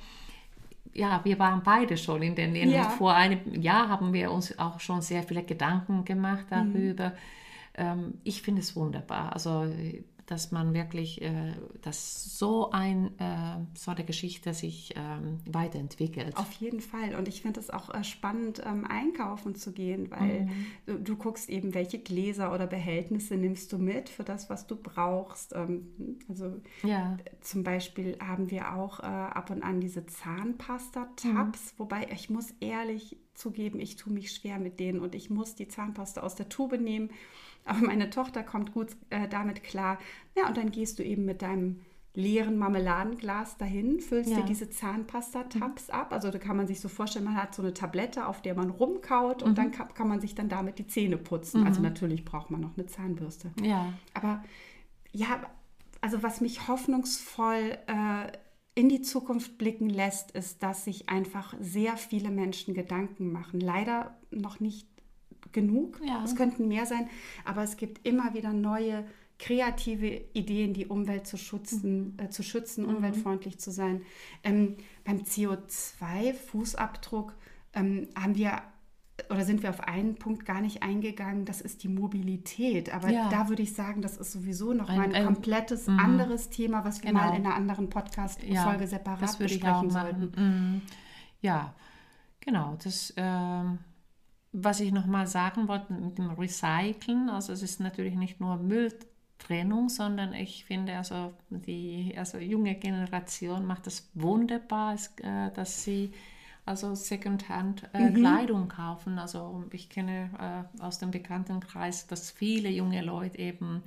ja, 0.92 1.20
wir 1.24 1.38
waren 1.38 1.62
beide 1.64 1.96
schon 1.96 2.22
in 2.22 2.34
den 2.34 2.52
Läden. 2.52 2.70
Ja. 2.72 2.90
Vor 2.90 3.14
einem 3.14 3.40
Jahr 3.60 3.88
haben 3.88 4.12
wir 4.12 4.30
uns 4.30 4.58
auch 4.58 4.78
schon 4.80 5.00
sehr 5.00 5.22
viele 5.22 5.42
Gedanken 5.44 6.04
gemacht 6.04 6.46
darüber. 6.50 7.12
Ähm, 7.74 8.14
ich 8.24 8.42
finde 8.42 8.60
es 8.60 8.76
wunderbar. 8.76 9.32
Also, 9.32 9.66
dass 10.28 10.52
man 10.52 10.74
wirklich, 10.74 11.22
äh, 11.22 11.54
dass 11.80 12.38
so, 12.38 12.70
ein, 12.70 13.18
äh, 13.18 13.64
so 13.74 13.90
eine 13.92 14.04
Geschichte 14.04 14.52
sich 14.52 14.92
ähm, 14.94 15.38
weiterentwickelt. 15.50 16.36
Auf 16.36 16.52
jeden 16.52 16.80
Fall. 16.82 17.14
Und 17.14 17.28
ich 17.28 17.40
finde 17.40 17.60
es 17.60 17.70
auch 17.70 17.92
äh, 17.94 18.04
spannend, 18.04 18.60
ähm, 18.64 18.84
einkaufen 18.84 19.54
zu 19.54 19.72
gehen, 19.72 20.10
weil 20.10 20.42
Mhm. 20.44 20.66
du, 20.84 20.98
du 21.00 21.16
guckst 21.16 21.48
eben, 21.48 21.72
welche 21.72 21.98
Gläser 21.98 22.52
oder 22.52 22.66
Behältnisse 22.66 23.36
nimmst 23.36 23.72
du 23.72 23.78
mit 23.78 24.10
für 24.10 24.22
das, 24.22 24.50
was 24.50 24.66
du 24.66 24.76
brauchst. 24.76 25.54
Ähm, 25.54 26.18
also 26.28 26.60
ja, 26.82 27.16
zum 27.40 27.62
Beispiel 27.62 28.18
haben 28.20 28.50
wir 28.50 28.74
auch 28.74 29.00
äh, 29.00 29.04
ab 29.06 29.48
und 29.48 29.62
an 29.62 29.80
diese 29.80 30.04
Zahnpasta-Tabs, 30.04 31.74
wobei 31.78 32.06
ich 32.12 32.28
muss 32.28 32.50
ehrlich 32.60 33.16
zugeben, 33.38 33.80
ich 33.80 33.96
tue 33.96 34.12
mich 34.12 34.32
schwer 34.32 34.58
mit 34.58 34.78
denen 34.80 35.00
und 35.00 35.14
ich 35.14 35.30
muss 35.30 35.54
die 35.54 35.68
Zahnpasta 35.68 36.20
aus 36.22 36.34
der 36.34 36.48
Tube 36.48 36.78
nehmen. 36.80 37.10
Aber 37.64 37.80
meine 37.86 38.10
Tochter 38.10 38.42
kommt 38.42 38.72
gut 38.72 38.96
äh, 39.10 39.28
damit 39.28 39.62
klar. 39.62 39.98
Ja, 40.36 40.48
und 40.48 40.56
dann 40.56 40.70
gehst 40.70 40.98
du 40.98 41.02
eben 41.04 41.24
mit 41.24 41.42
deinem 41.42 41.80
leeren 42.14 42.58
Marmeladenglas 42.58 43.58
dahin, 43.58 44.00
füllst 44.00 44.30
Ja. 44.30 44.38
dir 44.38 44.44
diese 44.44 44.70
Zahnpasta-Tabs 44.70 45.90
ab. 45.90 46.12
Also 46.12 46.30
da 46.30 46.38
kann 46.38 46.56
man 46.56 46.66
sich 46.66 46.80
so 46.80 46.88
vorstellen, 46.88 47.26
man 47.26 47.36
hat 47.36 47.54
so 47.54 47.62
eine 47.62 47.74
Tablette, 47.74 48.26
auf 48.26 48.42
der 48.42 48.54
man 48.54 48.70
rumkaut 48.70 49.42
und 49.42 49.56
dann 49.58 49.70
kann, 49.70 49.92
kann 49.94 50.08
man 50.08 50.20
sich 50.20 50.34
dann 50.34 50.48
damit 50.48 50.78
die 50.78 50.86
Zähne 50.86 51.16
putzen. 51.16 51.64
Also 51.66 51.80
natürlich 51.80 52.24
braucht 52.24 52.50
man 52.50 52.60
noch 52.60 52.76
eine 52.76 52.86
Zahnbürste. 52.86 53.52
ja, 53.62 53.92
Aber 54.14 54.42
ja, 55.12 55.42
also 56.00 56.22
was 56.22 56.40
mich 56.40 56.66
hoffnungsvoll 56.68 57.78
äh, 57.86 58.32
in 58.78 58.88
die 58.88 59.02
Zukunft 59.02 59.58
blicken 59.58 59.90
lässt, 59.90 60.30
ist, 60.30 60.62
dass 60.62 60.84
sich 60.84 61.08
einfach 61.08 61.52
sehr 61.58 61.96
viele 61.96 62.30
Menschen 62.30 62.74
Gedanken 62.74 63.32
machen. 63.32 63.58
Leider 63.58 64.16
noch 64.30 64.60
nicht 64.60 64.86
genug. 65.50 66.00
Ja. 66.06 66.22
Es 66.22 66.36
könnten 66.36 66.68
mehr 66.68 66.86
sein, 66.86 67.08
aber 67.44 67.64
es 67.64 67.76
gibt 67.76 68.06
immer 68.06 68.34
wieder 68.34 68.52
neue 68.52 69.04
kreative 69.40 70.20
Ideen, 70.32 70.74
die 70.74 70.86
Umwelt 70.86 71.26
zu 71.26 71.36
schützen, 71.36 72.16
äh, 72.18 72.28
zu 72.28 72.44
schützen 72.44 72.84
umweltfreundlich 72.84 73.58
zu 73.58 73.72
sein. 73.72 74.02
Ähm, 74.44 74.76
beim 75.02 75.22
CO2-Fußabdruck 75.22 77.32
ähm, 77.74 78.06
haben 78.14 78.36
wir 78.36 78.62
oder 79.30 79.44
sind 79.44 79.62
wir 79.62 79.70
auf 79.70 79.80
einen 79.80 80.14
Punkt 80.14 80.46
gar 80.46 80.60
nicht 80.60 80.82
eingegangen, 80.82 81.44
das 81.44 81.60
ist 81.60 81.82
die 81.82 81.88
Mobilität. 81.88 82.94
Aber 82.94 83.10
Ja. 83.10 83.28
da 83.28 83.48
würde 83.48 83.62
ich 83.62 83.74
sagen, 83.74 84.00
das 84.00 84.16
ist 84.16 84.32
sowieso 84.32 84.72
noch 84.72 84.88
Ein- 84.88 85.00
ein, 85.00 85.14
ein- 85.14 85.24
komplettes 85.26 85.88
anderes 85.88 86.50
Thema, 86.50 86.84
was 86.84 87.02
wir 87.02 87.10
Genau. 87.10 87.24
mal 87.24 87.36
in 87.36 87.44
einer 87.44 87.54
anderen 87.54 87.90
Podcast-Folge 87.90 88.86
separat 88.86 89.22
ich 89.24 89.28
auch 89.30 89.38
besprechen 89.38 89.90
sollten. 89.90 90.24
Mm, 90.76 90.82
Ja, 91.40 91.74
genau. 92.40 92.76
Das, 92.82 93.12
ähm, 93.16 93.78
was 94.52 94.80
ich 94.80 94.92
nochmal 94.92 95.26
sagen 95.26 95.68
wollte 95.68 95.92
mit 95.92 96.16
dem 96.18 96.30
Recyceln, 96.30 97.28
also 97.28 97.52
es 97.52 97.62
ist 97.62 97.80
natürlich 97.80 98.14
nicht 98.16 98.40
nur 98.40 98.56
Mülltrennung, 98.56 99.88
sondern 99.88 100.32
ich 100.32 100.64
finde, 100.64 100.96
also 100.96 101.32
die 101.50 102.14
also 102.16 102.38
junge 102.38 102.74
Generation 102.76 103.66
macht 103.66 103.86
das 103.86 104.08
wunderbar, 104.14 104.94
äh, 105.22 105.50
dass 105.52 105.84
sie 105.84 106.12
also 106.68 106.94
Secondhand 106.94 107.88
äh, 107.94 108.10
Kleidung 108.10 108.68
kaufen. 108.68 109.18
Also 109.18 109.64
ich 109.72 109.88
kenne 109.88 110.30
äh, 110.78 110.82
aus 110.82 110.98
dem 110.98 111.10
Bekanntenkreis, 111.10 112.06
dass 112.06 112.30
viele 112.30 112.68
junge 112.68 113.02
Leute 113.02 113.38
eben 113.38 113.82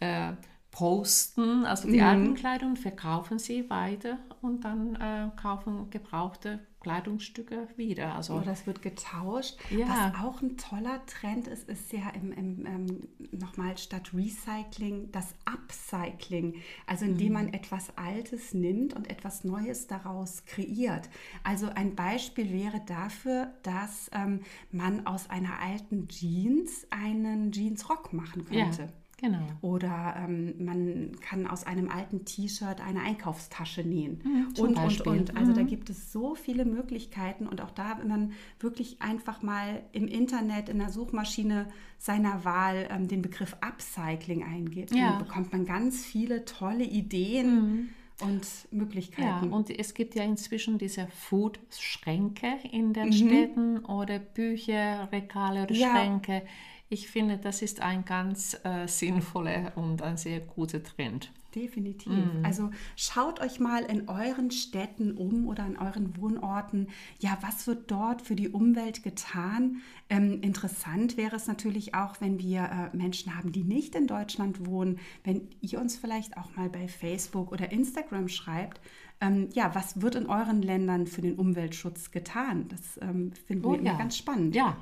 äh, 0.00 0.32
posten, 0.70 1.64
also 1.64 1.88
die 1.88 2.02
alten 2.02 2.34
Kleidung, 2.34 2.76
verkaufen 2.76 3.38
sie 3.38 3.70
weiter 3.70 4.18
und 4.42 4.64
dann 4.64 4.96
äh, 4.96 5.30
kaufen 5.40 5.90
gebrauchte 5.90 6.60
Kleidungsstücke 6.86 7.66
wieder. 7.74 8.14
Also 8.14 8.34
Oder 8.34 8.52
es 8.52 8.64
wird 8.64 8.80
getauscht. 8.80 9.56
Ja. 9.70 10.12
Was 10.14 10.24
auch 10.24 10.40
ein 10.40 10.56
toller 10.56 11.04
Trend 11.06 11.48
ist, 11.48 11.68
ist 11.68 11.92
ja 11.92 12.10
im, 12.10 12.30
im, 12.30 12.64
ähm, 12.64 13.08
nochmal 13.32 13.76
statt 13.76 14.12
Recycling 14.14 15.10
das 15.10 15.34
Upcycling. 15.46 16.62
Also 16.86 17.04
indem 17.04 17.32
man 17.32 17.52
etwas 17.52 17.96
Altes 17.96 18.54
nimmt 18.54 18.94
und 18.94 19.10
etwas 19.10 19.42
Neues 19.42 19.88
daraus 19.88 20.44
kreiert. 20.44 21.08
Also 21.42 21.68
ein 21.70 21.96
Beispiel 21.96 22.52
wäre 22.52 22.80
dafür, 22.86 23.52
dass 23.64 24.08
ähm, 24.12 24.42
man 24.70 25.08
aus 25.08 25.28
einer 25.28 25.58
alten 25.60 26.06
Jeans 26.06 26.86
einen 26.90 27.50
Jeansrock 27.50 28.12
machen 28.12 28.44
könnte. 28.44 28.82
ja, 28.82 28.88
genau. 29.16 29.46
Oder 29.62 30.14
ähm, 30.18 30.54
man 30.64 31.12
kann 31.20 31.46
aus 31.46 31.64
einem 31.64 31.88
alten 31.90 32.24
T-Shirt 32.24 32.80
eine 32.80 33.00
Einkaufstasche 33.00 33.82
nähen. 33.82 34.20
Mhm, 34.24 34.54
und, 34.62 34.74
Beispiel. 34.74 35.12
und, 35.12 35.30
und. 35.30 35.36
Also 35.36 35.52
da 35.52 35.62
Mhm. 35.62 35.66
gibt 35.68 35.90
es 35.90 36.12
so 36.12 36.34
viele 36.34 36.64
Möglichkeiten. 36.64 37.46
Und 37.46 37.60
auch 37.60 37.70
da, 37.70 37.98
wenn 37.98 38.08
man 38.08 38.32
wirklich 38.60 39.00
einfach 39.00 39.42
mal 39.42 39.82
im 39.92 40.06
Internet, 40.08 40.68
in 40.68 40.78
der 40.78 40.90
Suchmaschine 40.90 41.68
seiner 41.98 42.44
Wahl 42.44 42.88
ähm, 42.90 43.08
den 43.08 43.22
Begriff 43.22 43.56
Upcycling 43.60 44.42
eingibt, 44.44 44.94
Ja. 44.94 45.10
dann 45.10 45.18
bekommt 45.18 45.52
man 45.52 45.64
ganz 45.64 46.04
viele 46.04 46.44
tolle 46.44 46.84
Ideen 46.84 47.90
und 48.22 48.42
Ja, 48.70 48.78
Möglichkeiten. 48.78 49.52
und 49.52 49.68
es 49.70 49.92
gibt 49.92 50.14
ja 50.14 50.24
inzwischen 50.24 50.78
diese 50.78 51.06
Food-Schränke 51.08 52.46
in 52.70 52.92
den 52.92 53.08
Mhm. 53.08 53.12
Städten 53.12 53.78
oder 53.84 54.18
Bücherregale 54.18 55.64
oder 55.64 55.74
Ja. 55.74 55.90
Schränke. 55.90 56.42
Ich 56.88 57.08
finde, 57.08 57.38
das 57.38 57.62
ist 57.62 57.80
ein 57.80 58.04
ganz 58.04 58.56
äh, 58.64 58.86
sinnvoller 58.86 59.72
und 59.76 60.02
ein 60.02 60.16
sehr 60.16 60.40
guter 60.40 60.82
Trend. 60.82 61.32
Definitiv. 61.56 62.12
Mhm. 62.12 62.44
Also 62.44 62.70
schaut 62.96 63.40
euch 63.40 63.58
mal 63.60 63.82
in 63.84 64.10
euren 64.10 64.50
Städten 64.50 65.12
um 65.12 65.46
oder 65.46 65.64
an 65.64 65.78
euren 65.78 66.14
Wohnorten. 66.18 66.88
Ja, 67.18 67.38
was 67.40 67.66
wird 67.66 67.90
dort 67.90 68.20
für 68.20 68.36
die 68.36 68.50
Umwelt 68.50 69.02
getan? 69.02 69.78
Ähm, 70.10 70.42
interessant 70.42 71.16
wäre 71.16 71.34
es 71.34 71.46
natürlich 71.46 71.94
auch, 71.94 72.20
wenn 72.20 72.38
wir 72.38 72.90
äh, 72.92 72.96
Menschen 72.96 73.34
haben, 73.34 73.52
die 73.52 73.64
nicht 73.64 73.94
in 73.94 74.06
Deutschland 74.06 74.66
wohnen, 74.66 74.98
wenn 75.24 75.48
ihr 75.62 75.80
uns 75.80 75.96
vielleicht 75.96 76.36
auch 76.36 76.54
mal 76.56 76.68
bei 76.68 76.88
Facebook 76.88 77.50
oder 77.52 77.72
Instagram 77.72 78.28
schreibt. 78.28 78.82
Ähm, 79.22 79.48
ja, 79.54 79.74
was 79.74 80.02
wird 80.02 80.14
in 80.14 80.26
euren 80.26 80.60
Ländern 80.60 81.06
für 81.06 81.22
den 81.22 81.36
Umweltschutz 81.36 82.10
getan? 82.10 82.68
Das 82.68 83.00
ähm, 83.00 83.32
finden 83.46 83.64
wir 83.64 83.78
immer 83.78 83.96
ganz 83.96 84.18
spannend. 84.18 84.54
Oh 84.54 84.58
Ja, 84.58 84.76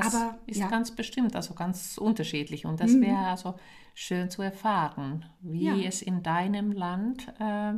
das 0.00 0.14
Aber, 0.14 0.38
ist 0.46 0.58
ja. 0.60 0.68
ganz 0.68 0.90
bestimmt, 0.90 1.34
also 1.36 1.54
ganz 1.54 1.98
unterschiedlich. 1.98 2.66
Und 2.66 2.80
das 2.80 3.00
wäre 3.00 3.18
also 3.18 3.54
schön 3.94 4.30
zu 4.30 4.42
erfahren, 4.42 5.24
wie 5.40 5.64
Ja. 5.64 5.76
es 5.76 6.02
in 6.02 6.22
deinem 6.22 6.72
Land 6.72 7.32
äh, 7.40 7.72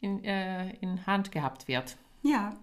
in, 0.00 0.24
äh, 0.24 0.70
in 0.76 1.06
Hand 1.06 1.32
gehabt 1.32 1.68
wird. 1.68 1.96
Ja. 2.22 2.54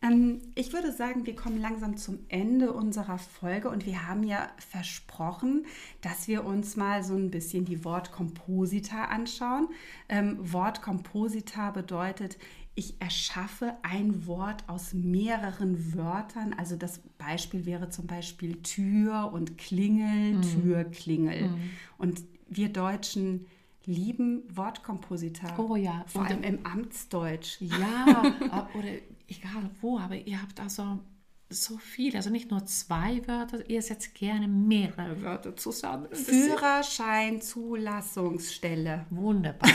Ähm, 0.00 0.40
ich 0.54 0.72
würde 0.72 0.92
sagen, 0.92 1.26
wir 1.26 1.34
kommen 1.34 1.60
langsam 1.60 1.96
zum 1.96 2.20
Ende 2.28 2.72
unserer 2.72 3.18
Folge 3.18 3.68
und 3.68 3.84
wir 3.84 4.06
haben 4.06 4.22
ja 4.22 4.48
versprochen, 4.58 5.66
dass 6.02 6.28
wir 6.28 6.44
uns 6.44 6.76
mal 6.76 7.02
so 7.02 7.14
ein 7.14 7.30
bisschen 7.32 7.64
die 7.64 7.84
Wortkomposita 7.84 9.06
anschauen. 9.06 9.68
Ähm, 10.08 10.36
Wortkomposita 10.40 11.72
bedeutet, 11.72 12.38
ich 12.78 12.94
erschaffe 13.00 13.74
ein 13.82 14.26
Wort 14.28 14.62
aus 14.68 14.94
mehreren 14.94 15.94
Wörtern. 15.94 16.52
Also 16.56 16.76
das 16.76 17.00
Beispiel 17.18 17.66
wäre 17.66 17.88
zum 17.90 18.06
Beispiel 18.06 18.62
Tür 18.62 19.32
und 19.32 19.58
Klingel, 19.58 20.40
Tür, 20.42 20.84
Klingel. 20.84 21.50
Und 21.98 22.22
wir 22.48 22.68
Deutschen 22.68 23.46
lieben 23.84 24.42
Wortkomposita. 24.54 25.58
Oh 25.58 25.74
ja, 25.74 26.04
Vor 26.06 26.22
und- 26.22 26.28
allem 26.28 26.42
im 26.44 26.64
Amtsdeutsch. 26.64 27.60
Ja, 27.60 28.22
oder 28.78 28.88
egal 29.26 29.70
wo, 29.80 29.98
aber 29.98 30.14
ihr 30.16 30.40
habt 30.40 30.60
also 30.60 31.00
so 31.50 31.78
viel, 31.78 32.14
also 32.14 32.28
nicht 32.30 32.50
nur 32.50 32.66
zwei 32.66 33.26
Wörter, 33.26 33.68
ihr 33.70 33.80
setzt 33.80 34.14
gerne 34.14 34.46
mehrere 34.48 35.22
Wörter 35.22 35.56
zusammen. 35.56 36.08
Führerschein, 36.12 37.40
Zulassungsstelle. 37.40 39.06
wunderbar. 39.10 39.70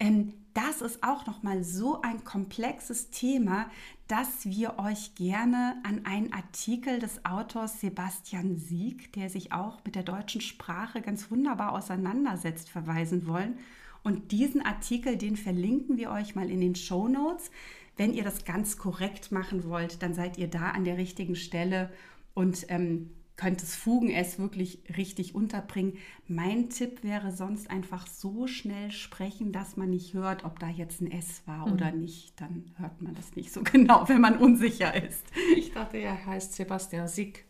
Ähm, 0.01 0.33
das 0.55 0.83
ist 0.83 1.03
auch 1.03 1.27
noch 1.27 1.43
mal 1.43 1.65
so 1.65 2.03
ein 2.03 2.25
komplexes 2.25 3.11
Thema, 3.11 3.71
dass 4.09 4.45
wir 4.45 4.79
euch 4.79 5.15
gerne 5.15 5.77
an 5.85 6.05
einen 6.05 6.33
Artikel 6.33 6.99
des 6.99 7.25
Autors 7.25 7.81
Sebastian 7.81 8.57
Sieg, 8.57 9.13
der 9.15 9.31
sich 9.31 9.53
auch 9.53 9.85
mit 9.85 9.95
der 9.95 10.03
deutschen 10.03 10.41
Sprache 10.41 11.01
ganz 11.01 11.31
wunderbar 11.31 11.73
auseinandersetzt, 11.73 12.69
verweisen 12.69 13.27
wollen. 13.27 13.59
Und 14.03 14.33
diesen 14.33 14.61
Artikel, 14.63 15.17
den 15.17 15.37
verlinken 15.37 15.97
wir 15.97 16.11
euch 16.11 16.35
mal 16.35 16.51
in 16.51 16.61
den 16.61 16.75
Show 16.75 17.09
Notes. 17.09 17.51
Wenn 17.97 18.13
ihr 18.13 18.25
das 18.25 18.45
ganz 18.45 18.77
korrekt 18.77 19.33
machen 19.33 19.69
wollt, 19.69 20.03
dann 20.03 20.15
seid 20.15 20.39
ihr 20.39 20.49
da 20.49 20.71
an 20.71 20.85
der 20.85 20.99
richtigen 20.99 21.37
Stelle 21.37 21.91
und 22.35 22.67
ähm, 22.69 23.11
könnt 23.37 23.63
das 23.63 23.75
Fugen 23.75 24.11
S 24.11 24.39
wirklich 24.39 24.83
richtig 24.97 25.35
unterbringen. 25.35 25.99
Mein 26.29 26.71
Tipp 26.71 27.03
wäre 27.03 27.33
sonst 27.33 27.71
einfach 27.71 28.07
so 28.07 28.47
schnell 28.47 28.91
sprechen, 28.91 29.53
dass 29.53 29.77
man 29.77 29.91
nicht 29.91 30.15
hört, 30.15 30.45
ob 30.45 30.59
da 30.59 30.69
jetzt 30.69 31.01
ein 31.01 31.11
S 31.11 31.43
war 31.47 31.67
mhm. 31.67 31.73
oder 31.73 31.93
nicht. 31.93 32.41
Dann 32.41 32.71
hört 32.77 33.01
man 33.03 33.15
das 33.15 33.35
nicht 33.35 33.53
so 33.53 33.63
genau, 33.65 34.09
wenn 34.09 34.21
man 34.21 34.37
unsicher 34.37 34.95
ist. 34.95 35.25
Ich 35.57 35.73
dachte, 35.73 35.99
er 35.99 36.25
heißt 36.25 36.55
Sebastian 36.55 37.09
Sieg. 37.09 37.45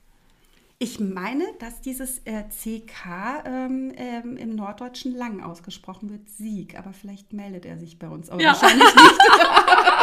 Ich 0.78 0.98
meine, 0.98 1.44
dass 1.60 1.80
dieses 1.80 2.18
äh, 2.24 2.42
CK 2.48 3.44
ähm, 3.44 3.92
ähm, 3.96 4.36
im 4.36 4.56
Norddeutschen 4.56 5.14
lang 5.14 5.40
ausgesprochen 5.40 6.10
wird, 6.10 6.28
Sieg, 6.28 6.76
aber 6.76 6.92
vielleicht 6.92 7.32
meldet 7.32 7.66
er 7.66 7.78
sich 7.78 8.00
bei 8.00 8.08
uns, 8.08 8.28
aber 8.28 8.42
ja. 8.42 8.48
wahrscheinlich 8.48 8.92
nicht. 8.92 9.20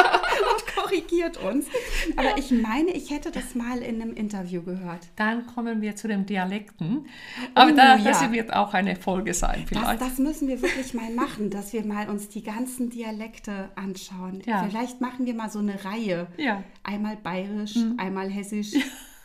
korrigiert 0.89 1.37
uns. 1.37 1.67
Aber 2.15 2.29
ja. 2.29 2.37
ich 2.37 2.51
meine, 2.51 2.91
ich 2.91 3.09
hätte 3.09 3.31
das 3.31 3.55
mal 3.55 3.79
in 3.79 4.01
einem 4.01 4.13
Interview 4.13 4.61
gehört. 4.61 5.07
Dann 5.15 5.45
kommen 5.45 5.81
wir 5.81 5.95
zu 5.95 6.07
den 6.07 6.25
Dialekten. 6.25 7.07
Aber 7.55 7.71
oh, 7.71 7.75
da, 7.75 7.95
ja. 7.97 8.03
das 8.03 8.31
wird 8.31 8.53
auch 8.53 8.73
eine 8.73 8.95
Folge 8.95 9.33
sein 9.33 9.65
vielleicht. 9.67 10.01
Das, 10.01 10.09
das, 10.09 10.19
müssen 10.19 10.47
wir 10.47 10.61
wirklich 10.61 10.93
mal 10.93 11.11
machen, 11.11 11.49
dass 11.49 11.73
wir 11.73 11.85
mal 11.85 12.09
uns 12.09 12.29
die 12.29 12.43
ganzen 12.43 12.89
Dialekte 12.89 13.69
anschauen. 13.75 14.41
Ja. 14.45 14.65
Vielleicht 14.67 15.01
machen 15.01 15.25
wir 15.25 15.33
mal 15.33 15.49
so 15.49 15.59
eine 15.59 15.83
Reihe. 15.83 16.27
Ja. 16.37 16.63
Einmal 16.83 17.17
bayerisch, 17.17 17.75
mhm. 17.75 17.95
einmal 17.97 18.29
hessisch. 18.29 18.73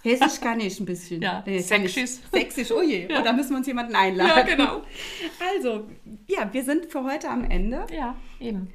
Hessisch 0.02 0.38
kann 0.38 0.60
ich 0.60 0.78
ein 0.78 0.84
bisschen. 0.84 1.22
Ja, 1.22 1.42
nee, 1.46 1.60
sächsisch. 1.60 2.18
Sächsisch, 2.30 2.70
oh 2.72 2.82
je. 2.82 3.08
Ja. 3.10 3.20
Oh, 3.20 3.24
da 3.24 3.32
müssen 3.32 3.52
wir 3.52 3.56
uns 3.56 3.66
jemanden 3.66 3.94
einladen. 3.94 4.32
Ja, 4.36 4.42
genau. 4.42 4.82
Also, 5.54 5.86
ja, 6.28 6.52
wir 6.52 6.62
sind 6.62 6.92
für 6.92 7.04
heute 7.04 7.30
am 7.30 7.42
Ende. 7.44 7.86
Ja, 7.90 8.14
eben. 8.38 8.68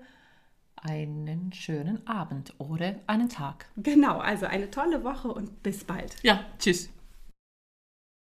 einen 0.76 1.52
schönen 1.52 2.06
Abend 2.06 2.54
oder 2.60 2.94
einen 3.08 3.30
Tag. 3.30 3.66
Genau, 3.76 4.20
also 4.20 4.46
eine 4.46 4.70
tolle 4.70 5.04
Woche 5.04 5.30
und 5.30 5.64
bis 5.64 5.84
bald. 5.84 6.16
Ja, 6.22 6.42
tschüss. 6.60 6.92